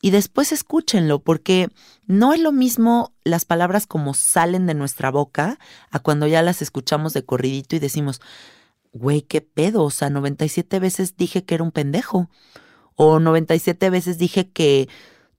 y 0.00 0.10
después 0.10 0.52
escúchenlo, 0.52 1.18
porque 1.20 1.68
no 2.06 2.32
es 2.32 2.40
lo 2.40 2.52
mismo 2.52 3.12
las 3.22 3.44
palabras 3.44 3.86
como 3.86 4.14
salen 4.14 4.66
de 4.66 4.74
nuestra 4.74 5.10
boca 5.10 5.58
a 5.90 5.98
cuando 5.98 6.26
ya 6.26 6.42
las 6.42 6.62
escuchamos 6.62 7.12
de 7.12 7.24
corridito 7.24 7.76
y 7.76 7.80
decimos, 7.80 8.20
güey, 8.92 9.22
qué 9.22 9.40
pedo, 9.40 9.82
o 9.84 9.90
sea, 9.90 10.10
97 10.10 10.78
veces 10.78 11.16
dije 11.16 11.44
que 11.44 11.54
era 11.54 11.64
un 11.64 11.70
pendejo, 11.70 12.30
o 12.94 13.20
97 13.20 13.90
veces 13.90 14.18
dije 14.18 14.50
que 14.50 14.88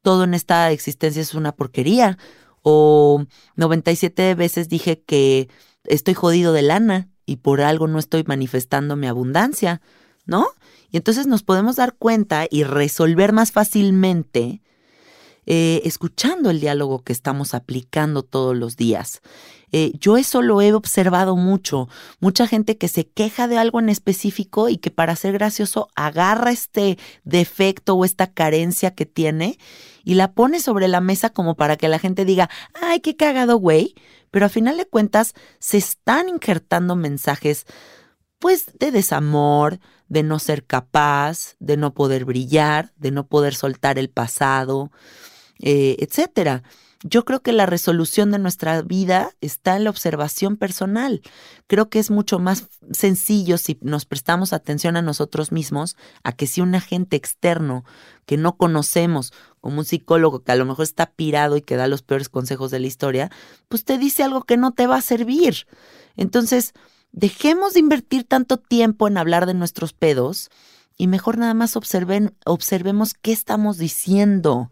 todo 0.01 0.23
en 0.23 0.33
esta 0.33 0.71
existencia 0.71 1.21
es 1.21 1.33
una 1.33 1.55
porquería, 1.55 2.17
o 2.61 3.25
97 3.55 4.35
veces 4.35 4.69
dije 4.69 5.01
que 5.01 5.49
estoy 5.85 6.13
jodido 6.13 6.53
de 6.53 6.61
lana 6.61 7.09
y 7.25 7.37
por 7.37 7.61
algo 7.61 7.87
no 7.87 7.97
estoy 7.97 8.23
manifestando 8.25 8.95
mi 8.95 9.07
abundancia, 9.07 9.81
¿no? 10.25 10.47
Y 10.91 10.97
entonces 10.97 11.27
nos 11.27 11.43
podemos 11.43 11.77
dar 11.77 11.93
cuenta 11.93 12.45
y 12.49 12.63
resolver 12.63 13.33
más 13.33 13.51
fácilmente 13.51 14.61
eh, 15.47 15.81
escuchando 15.85 16.49
el 16.51 16.59
diálogo 16.59 17.03
que 17.03 17.13
estamos 17.13 17.53
aplicando 17.53 18.23
todos 18.23 18.55
los 18.55 18.77
días. 18.77 19.21
Eh, 19.71 19.93
yo 19.99 20.17
eso 20.17 20.41
lo 20.41 20.61
he 20.61 20.73
observado 20.73 21.35
mucho. 21.35 21.87
Mucha 22.19 22.45
gente 22.45 22.77
que 22.77 22.87
se 22.87 23.07
queja 23.07 23.47
de 23.47 23.57
algo 23.57 23.79
en 23.79 23.89
específico 23.89 24.69
y 24.69 24.77
que 24.77 24.91
para 24.91 25.15
ser 25.15 25.33
gracioso 25.33 25.89
agarra 25.95 26.51
este 26.51 26.97
defecto 27.23 27.95
o 27.95 28.05
esta 28.05 28.27
carencia 28.27 28.93
que 28.93 29.05
tiene 29.05 29.57
y 30.03 30.15
la 30.15 30.33
pone 30.33 30.59
sobre 30.59 30.87
la 30.87 31.01
mesa 31.01 31.29
como 31.29 31.55
para 31.55 31.77
que 31.77 31.87
la 31.87 31.99
gente 31.99 32.25
diga, 32.25 32.49
ay, 32.73 32.99
qué 32.99 33.15
cagado, 33.15 33.57
güey. 33.57 33.95
Pero 34.29 34.45
a 34.45 34.49
final 34.49 34.77
de 34.77 34.85
cuentas 34.85 35.33
se 35.59 35.77
están 35.77 36.29
injertando 36.29 36.95
mensajes 36.95 37.65
pues 38.41 38.71
de 38.79 38.89
desamor, 38.89 39.79
de 40.09 40.23
no 40.23 40.39
ser 40.39 40.65
capaz, 40.65 41.55
de 41.59 41.77
no 41.77 41.93
poder 41.93 42.25
brillar, 42.25 42.91
de 42.97 43.11
no 43.11 43.27
poder 43.27 43.53
soltar 43.53 43.99
el 43.99 44.09
pasado, 44.09 44.91
eh, 45.59 45.95
etcétera. 45.99 46.63
yo 47.03 47.23
creo 47.23 47.41
que 47.41 47.53
la 47.53 47.67
resolución 47.67 48.31
de 48.31 48.39
nuestra 48.39 48.81
vida 48.81 49.31
está 49.41 49.75
en 49.75 49.83
la 49.83 49.91
observación 49.91 50.57
personal. 50.57 51.21
Creo 51.67 51.89
que 51.89 51.99
es 51.99 52.09
mucho 52.09 52.39
más 52.39 52.67
sencillo 52.91 53.59
si 53.59 53.77
nos 53.81 54.05
prestamos 54.05 54.53
atención 54.53 54.97
a 54.97 55.03
nosotros 55.03 55.51
mismos 55.51 55.95
a 56.23 56.31
que 56.31 56.47
si 56.47 56.61
un 56.61 56.73
agente 56.73 57.17
externo 57.17 57.85
que 58.25 58.37
no 58.37 58.57
conocemos, 58.57 59.33
como 59.59 59.79
un 59.79 59.85
psicólogo 59.85 60.43
que 60.43 60.51
a 60.51 60.55
lo 60.55 60.65
mejor 60.65 60.83
está 60.83 61.11
pirado 61.11 61.57
y 61.57 61.61
que 61.61 61.75
da 61.75 61.87
los 61.87 62.01
peores 62.01 62.29
consejos 62.29 62.71
de 62.71 62.79
la 62.79 62.87
historia, 62.87 63.29
pues 63.67 63.85
te 63.85 63.99
dice 63.99 64.23
algo 64.23 64.43
que 64.43 64.57
no 64.57 64.71
te 64.71 64.87
va 64.87 64.95
a 64.95 65.01
servir. 65.01 65.67
Entonces, 66.17 66.73
dejemos 67.11 67.73
de 67.73 67.79
invertir 67.79 68.23
tanto 68.23 68.57
tiempo 68.57 69.07
en 69.07 69.17
hablar 69.17 69.45
de 69.45 69.53
nuestros 69.53 69.93
pedos 69.93 70.49
y 70.97 71.07
mejor 71.07 71.37
nada 71.37 71.53
más 71.53 71.75
observen, 71.75 72.35
observemos 72.45 73.13
qué 73.13 73.31
estamos 73.31 73.77
diciendo. 73.77 74.71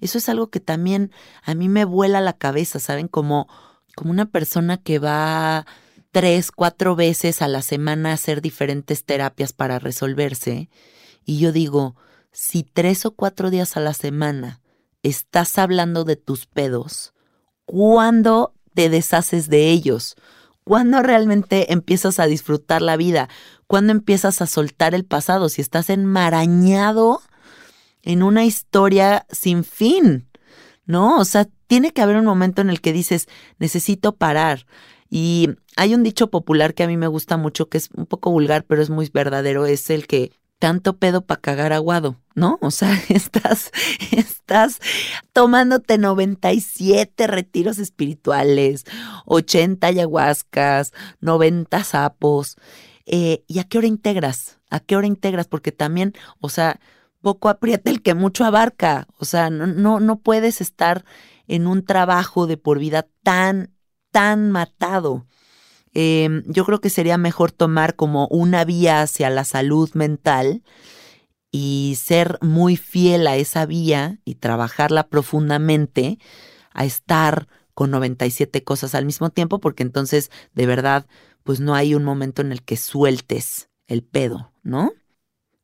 Eso 0.00 0.18
es 0.18 0.28
algo 0.28 0.50
que 0.50 0.60
también 0.60 1.10
a 1.42 1.54
mí 1.54 1.68
me 1.68 1.84
vuela 1.84 2.20
la 2.20 2.34
cabeza, 2.34 2.78
¿saben? 2.78 3.08
Como, 3.08 3.48
como 3.96 4.10
una 4.10 4.26
persona 4.26 4.76
que 4.76 4.98
va 4.98 5.66
tres, 6.10 6.52
cuatro 6.52 6.94
veces 6.94 7.42
a 7.42 7.48
la 7.48 7.62
semana 7.62 8.10
a 8.10 8.14
hacer 8.14 8.40
diferentes 8.40 9.04
terapias 9.04 9.52
para 9.52 9.78
resolverse. 9.78 10.68
Y 11.24 11.38
yo 11.38 11.52
digo, 11.52 11.96
si 12.30 12.62
tres 12.62 13.06
o 13.06 13.12
cuatro 13.12 13.50
días 13.50 13.76
a 13.76 13.80
la 13.80 13.94
semana 13.94 14.60
estás 15.02 15.58
hablando 15.58 16.04
de 16.04 16.16
tus 16.16 16.46
pedos, 16.46 17.14
¿cuándo 17.64 18.54
te 18.74 18.90
deshaces 18.90 19.48
de 19.48 19.70
ellos? 19.70 20.16
¿Cuándo 20.64 21.02
realmente 21.02 21.72
empiezas 21.72 22.18
a 22.18 22.26
disfrutar 22.26 22.80
la 22.80 22.96
vida? 22.96 23.28
¿Cuándo 23.66 23.92
empiezas 23.92 24.40
a 24.40 24.46
soltar 24.46 24.94
el 24.94 25.04
pasado? 25.04 25.50
Si 25.50 25.60
estás 25.60 25.90
enmarañado 25.90 27.20
en 28.02 28.22
una 28.22 28.44
historia 28.44 29.26
sin 29.30 29.64
fin, 29.64 30.26
¿no? 30.86 31.18
O 31.18 31.24
sea, 31.26 31.48
tiene 31.66 31.92
que 31.92 32.00
haber 32.00 32.16
un 32.16 32.24
momento 32.24 32.62
en 32.62 32.70
el 32.70 32.80
que 32.80 32.94
dices, 32.94 33.28
necesito 33.58 34.16
parar. 34.16 34.66
Y 35.10 35.50
hay 35.76 35.94
un 35.94 36.02
dicho 36.02 36.30
popular 36.30 36.74
que 36.74 36.82
a 36.82 36.88
mí 36.88 36.96
me 36.96 37.08
gusta 37.08 37.36
mucho, 37.36 37.68
que 37.68 37.78
es 37.78 37.90
un 37.94 38.06
poco 38.06 38.30
vulgar, 38.30 38.64
pero 38.64 38.82
es 38.82 38.90
muy 38.90 39.10
verdadero, 39.12 39.66
es 39.66 39.90
el 39.90 40.06
que 40.06 40.32
tanto 40.64 40.96
pedo 40.96 41.20
para 41.20 41.42
cagar 41.42 41.74
aguado, 41.74 42.16
¿no? 42.34 42.58
O 42.62 42.70
sea, 42.70 42.98
estás, 43.10 43.70
estás 44.12 44.80
tomándote 45.34 45.98
97 45.98 47.26
retiros 47.26 47.78
espirituales, 47.78 48.86
80 49.26 49.86
ayahuascas, 49.86 50.94
90 51.20 51.84
sapos. 51.84 52.56
Eh, 53.04 53.44
¿Y 53.46 53.58
a 53.58 53.64
qué 53.64 53.76
hora 53.76 53.88
integras? 53.88 54.58
¿A 54.70 54.80
qué 54.80 54.96
hora 54.96 55.06
integras? 55.06 55.48
Porque 55.48 55.70
también, 55.70 56.14
o 56.40 56.48
sea, 56.48 56.80
poco 57.20 57.50
aprieta 57.50 57.90
el 57.90 58.00
que 58.00 58.14
mucho 58.14 58.46
abarca. 58.46 59.06
O 59.18 59.26
sea, 59.26 59.50
no, 59.50 59.66
no, 59.66 60.00
no 60.00 60.20
puedes 60.20 60.62
estar 60.62 61.04
en 61.46 61.66
un 61.66 61.84
trabajo 61.84 62.46
de 62.46 62.56
por 62.56 62.78
vida 62.78 63.06
tan, 63.22 63.74
tan 64.12 64.50
matado. 64.50 65.26
Em, 65.94 66.42
yo 66.46 66.64
creo 66.64 66.80
que 66.80 66.90
sería 66.90 67.16
mejor 67.16 67.52
tomar 67.52 67.94
como 67.94 68.26
una 68.28 68.64
vía 68.64 69.00
hacia 69.02 69.30
la 69.30 69.44
salud 69.44 69.90
mental 69.94 70.62
y 71.52 71.96
ser 72.02 72.38
muy 72.42 72.76
fiel 72.76 73.28
a 73.28 73.36
esa 73.36 73.64
vía 73.64 74.18
y 74.24 74.34
trabajarla 74.34 75.08
profundamente 75.08 76.18
a 76.72 76.84
estar 76.84 77.46
con 77.74 77.92
97 77.92 78.64
cosas 78.64 78.96
al 78.96 79.04
mismo 79.04 79.30
tiempo, 79.30 79.60
porque 79.60 79.84
entonces 79.84 80.32
de 80.54 80.66
verdad, 80.66 81.06
pues 81.44 81.60
no 81.60 81.76
hay 81.76 81.94
un 81.94 82.02
momento 82.02 82.42
en 82.42 82.50
el 82.50 82.62
que 82.62 82.76
sueltes 82.76 83.68
el 83.86 84.02
pedo, 84.02 84.52
¿no? 84.64 84.92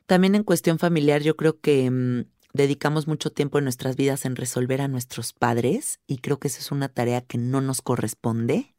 También 0.06 0.36
en 0.36 0.44
cuestión 0.44 0.78
familiar 0.78 1.22
yo 1.22 1.36
creo 1.36 1.58
que 1.58 1.90
mm, 1.90 2.24
dedicamos 2.52 3.08
mucho 3.08 3.30
tiempo 3.30 3.58
en 3.58 3.64
nuestras 3.64 3.96
vidas 3.96 4.24
en 4.24 4.36
resolver 4.36 4.80
a 4.80 4.88
nuestros 4.88 5.32
padres 5.32 5.98
y 6.06 6.18
creo 6.18 6.38
que 6.38 6.48
esa 6.48 6.60
es 6.60 6.70
una 6.70 6.88
tarea 6.88 7.20
que 7.20 7.38
no 7.38 7.60
nos 7.60 7.82
corresponde. 7.82 8.74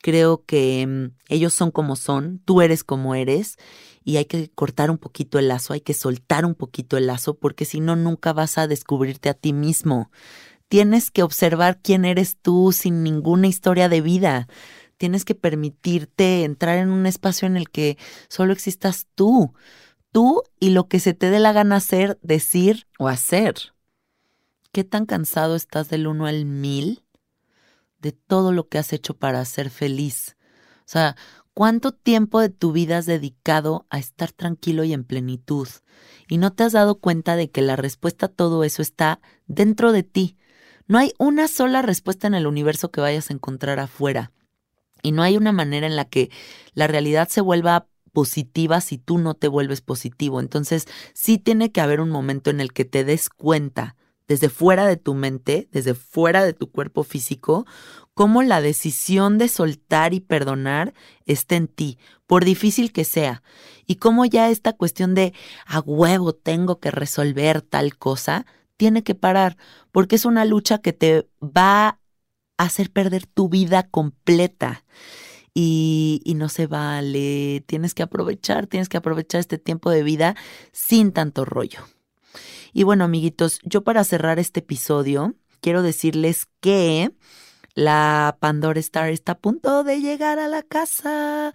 Creo 0.00 0.44
que 0.44 0.86
mm, 0.86 1.16
ellos 1.28 1.54
son 1.54 1.70
como 1.70 1.96
son, 1.96 2.40
tú 2.44 2.62
eres 2.62 2.84
como 2.84 3.14
eres 3.14 3.56
y 4.04 4.16
hay 4.16 4.24
que 4.24 4.50
cortar 4.50 4.90
un 4.90 4.98
poquito 4.98 5.38
el 5.38 5.48
lazo, 5.48 5.72
hay 5.72 5.80
que 5.80 5.94
soltar 5.94 6.44
un 6.44 6.54
poquito 6.54 6.96
el 6.96 7.06
lazo 7.06 7.34
porque 7.34 7.64
si 7.64 7.80
no 7.80 7.96
nunca 7.96 8.32
vas 8.32 8.58
a 8.58 8.66
descubrirte 8.66 9.28
a 9.28 9.34
ti 9.34 9.52
mismo. 9.52 10.10
Tienes 10.68 11.10
que 11.10 11.22
observar 11.22 11.80
quién 11.82 12.04
eres 12.04 12.36
tú 12.40 12.72
sin 12.72 13.02
ninguna 13.02 13.48
historia 13.48 13.88
de 13.88 14.00
vida. 14.00 14.48
Tienes 14.98 15.24
que 15.24 15.34
permitirte 15.34 16.44
entrar 16.44 16.78
en 16.78 16.90
un 16.90 17.06
espacio 17.06 17.46
en 17.46 17.56
el 17.56 17.70
que 17.70 17.98
solo 18.28 18.52
existas 18.52 19.06
tú 19.14 19.52
tú 20.12 20.42
y 20.58 20.70
lo 20.70 20.88
que 20.88 21.00
se 21.00 21.14
te 21.14 21.30
dé 21.30 21.38
la 21.38 21.52
gana 21.52 21.76
hacer, 21.76 22.18
decir 22.22 22.86
o 22.98 23.08
hacer. 23.08 23.54
¿Qué 24.72 24.84
tan 24.84 25.06
cansado 25.06 25.56
estás 25.56 25.88
del 25.88 26.06
uno 26.06 26.26
al 26.26 26.44
mil 26.44 27.02
de 28.00 28.12
todo 28.12 28.52
lo 28.52 28.68
que 28.68 28.78
has 28.78 28.92
hecho 28.92 29.14
para 29.14 29.44
ser 29.44 29.70
feliz? 29.70 30.36
O 30.80 30.92
sea, 30.92 31.16
¿cuánto 31.54 31.92
tiempo 31.92 32.40
de 32.40 32.48
tu 32.48 32.72
vida 32.72 32.98
has 32.98 33.06
dedicado 33.06 33.86
a 33.90 33.98
estar 33.98 34.32
tranquilo 34.32 34.84
y 34.84 34.92
en 34.92 35.04
plenitud? 35.04 35.68
Y 36.28 36.38
no 36.38 36.52
te 36.52 36.64
has 36.64 36.72
dado 36.72 36.98
cuenta 36.98 37.36
de 37.36 37.50
que 37.50 37.62
la 37.62 37.76
respuesta 37.76 38.26
a 38.26 38.30
todo 38.30 38.64
eso 38.64 38.82
está 38.82 39.20
dentro 39.46 39.92
de 39.92 40.02
ti. 40.02 40.36
No 40.86 40.98
hay 40.98 41.12
una 41.18 41.46
sola 41.48 41.82
respuesta 41.82 42.26
en 42.26 42.34
el 42.34 42.46
universo 42.46 42.90
que 42.90 43.00
vayas 43.00 43.30
a 43.30 43.34
encontrar 43.34 43.78
afuera. 43.78 44.32
Y 45.02 45.12
no 45.12 45.22
hay 45.22 45.36
una 45.36 45.52
manera 45.52 45.86
en 45.86 45.96
la 45.96 46.04
que 46.04 46.30
la 46.74 46.86
realidad 46.86 47.28
se 47.28 47.40
vuelva 47.40 47.86
positiva 48.12 48.80
si 48.80 48.98
tú 48.98 49.18
no 49.18 49.34
te 49.34 49.48
vuelves 49.48 49.80
positivo. 49.80 50.40
Entonces, 50.40 50.86
sí 51.14 51.38
tiene 51.38 51.72
que 51.72 51.80
haber 51.80 52.00
un 52.00 52.10
momento 52.10 52.50
en 52.50 52.60
el 52.60 52.72
que 52.72 52.84
te 52.84 53.04
des 53.04 53.28
cuenta 53.28 53.96
desde 54.30 54.48
fuera 54.48 54.86
de 54.86 54.96
tu 54.96 55.14
mente, 55.14 55.68
desde 55.72 55.92
fuera 55.92 56.44
de 56.44 56.52
tu 56.52 56.70
cuerpo 56.70 57.02
físico, 57.02 57.66
cómo 58.14 58.44
la 58.44 58.60
decisión 58.60 59.38
de 59.38 59.48
soltar 59.48 60.14
y 60.14 60.20
perdonar 60.20 60.94
está 61.26 61.56
en 61.56 61.66
ti, 61.66 61.98
por 62.28 62.44
difícil 62.44 62.92
que 62.92 63.02
sea, 63.02 63.42
y 63.86 63.96
cómo 63.96 64.24
ya 64.24 64.48
esta 64.48 64.72
cuestión 64.72 65.16
de 65.16 65.34
a 65.66 65.80
huevo 65.80 66.32
tengo 66.32 66.78
que 66.78 66.92
resolver 66.92 67.60
tal 67.60 67.98
cosa, 67.98 68.46
tiene 68.76 69.02
que 69.02 69.16
parar, 69.16 69.56
porque 69.90 70.14
es 70.14 70.24
una 70.24 70.44
lucha 70.44 70.78
que 70.78 70.92
te 70.92 71.28
va 71.42 71.88
a 71.88 72.64
hacer 72.64 72.92
perder 72.92 73.26
tu 73.26 73.48
vida 73.48 73.82
completa 73.82 74.84
y, 75.54 76.22
no 76.36 76.48
se 76.48 76.68
vale. 76.68 77.64
Tienes 77.66 77.94
que 77.94 78.04
aprovechar, 78.04 78.68
tienes 78.68 78.88
que 78.88 78.96
aprovechar 78.96 79.40
este 79.40 79.58
tiempo 79.58 79.90
de 79.90 80.04
vida 80.04 80.36
sin 80.70 81.10
tanto 81.10 81.44
rollo. 81.44 81.80
Y 82.72 82.84
bueno, 82.84 83.04
amiguitos, 83.04 83.60
yo 83.64 83.82
para 83.82 84.04
cerrar 84.04 84.38
este 84.38 84.60
episodio, 84.60 85.34
quiero 85.60 85.82
decirles 85.82 86.46
que 86.60 87.12
la 87.74 88.36
Pandora 88.40 88.80
Star 88.80 89.10
está 89.10 89.32
a 89.32 89.38
punto 89.38 89.84
de 89.84 90.00
llegar 90.00 90.38
a 90.38 90.48
la 90.48 90.62
casa 90.62 91.52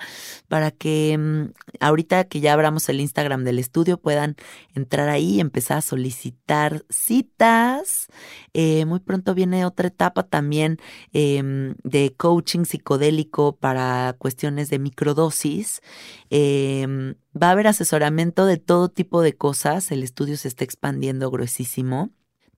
para 0.48 0.72
que 0.72 1.18
mm, 1.18 1.54
ahorita 1.80 2.26
que 2.26 2.40
ya 2.40 2.54
abramos 2.54 2.88
el 2.90 3.02
Instagram 3.02 3.44
del 3.44 3.60
estudio 3.60 3.98
puedan 3.98 4.36
entrar 4.74 5.10
ahí 5.10 5.36
y 5.36 5.40
empezar 5.40 5.78
a 5.78 5.82
solicitar 5.82 6.86
citas. 6.90 8.08
Eh, 8.54 8.86
muy 8.86 9.00
pronto 9.00 9.34
viene 9.34 9.66
otra 9.66 9.88
etapa 9.88 10.24
también 10.24 10.78
em, 11.14 11.76
de 11.84 12.14
coaching 12.16 12.66
psicodélico 12.66 13.58
para 13.58 14.16
cuestiones 14.18 14.70
de 14.70 14.80
microdosis. 14.80 15.82
Em, 16.30 17.16
va 17.42 17.50
a 17.50 17.52
haber 17.52 17.68
asesoramiento 17.68 18.46
de 18.46 18.58
todo 18.58 18.90
tipo 18.90 19.22
de 19.22 19.36
cosas. 19.36 19.92
El 19.92 20.04
estudio 20.04 20.38
se 20.38 20.48
está 20.48 20.64
expandiendo 20.64 21.30
gruesísimo. 21.32 22.12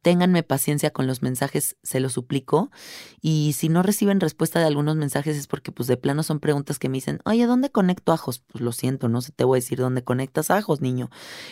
Ténganme 0.08 0.41
paciencia 0.41 0.91
con 0.91 1.06
los 1.06 1.22
mensajes, 1.22 1.76
se 1.84 2.00
los 2.00 2.13
suplico. 2.13 2.72
Y 3.20 3.56
si 3.58 3.67
no 3.67 3.84
reciben 3.84 4.22
respuesta 4.22 4.58
de 4.58 4.65
algunos 4.65 4.96
mensajes 4.96 5.36
es 5.36 5.48
porque 5.48 5.74
pues 5.74 5.88
de 5.88 5.98
plano 5.98 6.24
son 6.24 6.39
preguntas 6.39 6.80
que 6.80 6.88
me 6.88 6.96
dicen, 6.96 7.20
oye, 7.26 7.46
¿dónde 7.46 7.72
conecto 7.72 8.13
ajos? 8.13 8.39
Pues 8.39 8.63
lo 8.63 8.72
siento, 8.72 9.10
no 9.10 9.20
se 9.20 9.34
te 9.34 9.43
voy 9.43 9.58
a 9.58 9.60
decir 9.60 9.80
dónde 9.80 10.06
conectas 10.06 10.50
ajos, 10.50 10.80
niño. 10.80 11.10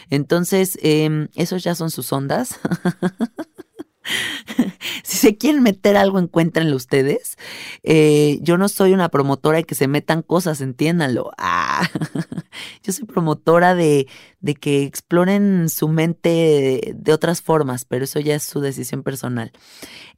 Entonces, 0.10 0.80
eh, 0.82 1.28
esos 1.36 1.66
ya 1.66 1.76
son 1.76 1.92
sus 1.92 2.14
ondas. 2.14 2.58
si 5.04 5.18
se 5.18 5.38
quieren 5.38 5.62
meter 5.62 5.98
algo, 5.98 6.18
encuéntrenlo 6.18 6.78
ustedes. 6.78 7.38
Eh, 7.84 8.40
yo 8.42 8.58
no 8.58 8.70
soy 8.70 8.94
una 8.94 9.10
promotora 9.10 9.58
de 9.58 9.66
que 9.66 9.76
se 9.76 9.90
metan 9.90 10.22
cosas, 10.22 10.62
entiéndanlo. 10.62 11.32
Ah, 11.38 11.90
yo 12.86 12.94
soy 12.94 13.06
promotora 13.06 13.76
de, 13.76 14.08
que 14.60 14.84
exploren 14.84 15.70
su 15.70 15.88
mente 15.88 16.94
de, 16.96 17.14
otras 17.14 17.42
formas, 17.42 17.86
pero 17.86 18.06
eso 18.06 18.20
ya 18.20 18.36
es 18.36 18.44
su 18.44 18.60
decisión 18.60 19.04
personal. 19.04 19.52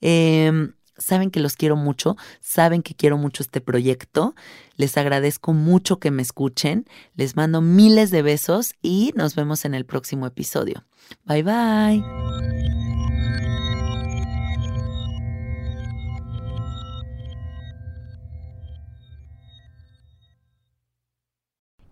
Em, 0.01 0.73
saben 0.97 1.31
que 1.31 1.39
los 1.39 1.55
quiero 1.55 1.75
mucho, 1.75 2.17
saben 2.41 2.81
que 2.81 2.95
quiero 2.95 3.17
mucho 3.17 3.43
este 3.43 3.61
proyecto. 3.61 4.35
Les 4.75 4.97
agradezco 4.97 5.53
mucho 5.53 5.99
que 5.99 6.11
me 6.11 6.21
escuchen. 6.21 6.85
Les 7.15 7.35
mando 7.35 7.61
miles 7.61 8.11
de 8.11 8.21
besos 8.21 8.73
y 8.81 9.13
nos 9.15 9.35
vemos 9.35 9.63
en 9.65 9.73
el 9.73 9.85
próximo 9.85 10.25
episodio. 10.25 10.85
Bye 11.25 11.43
bye. 11.43 12.66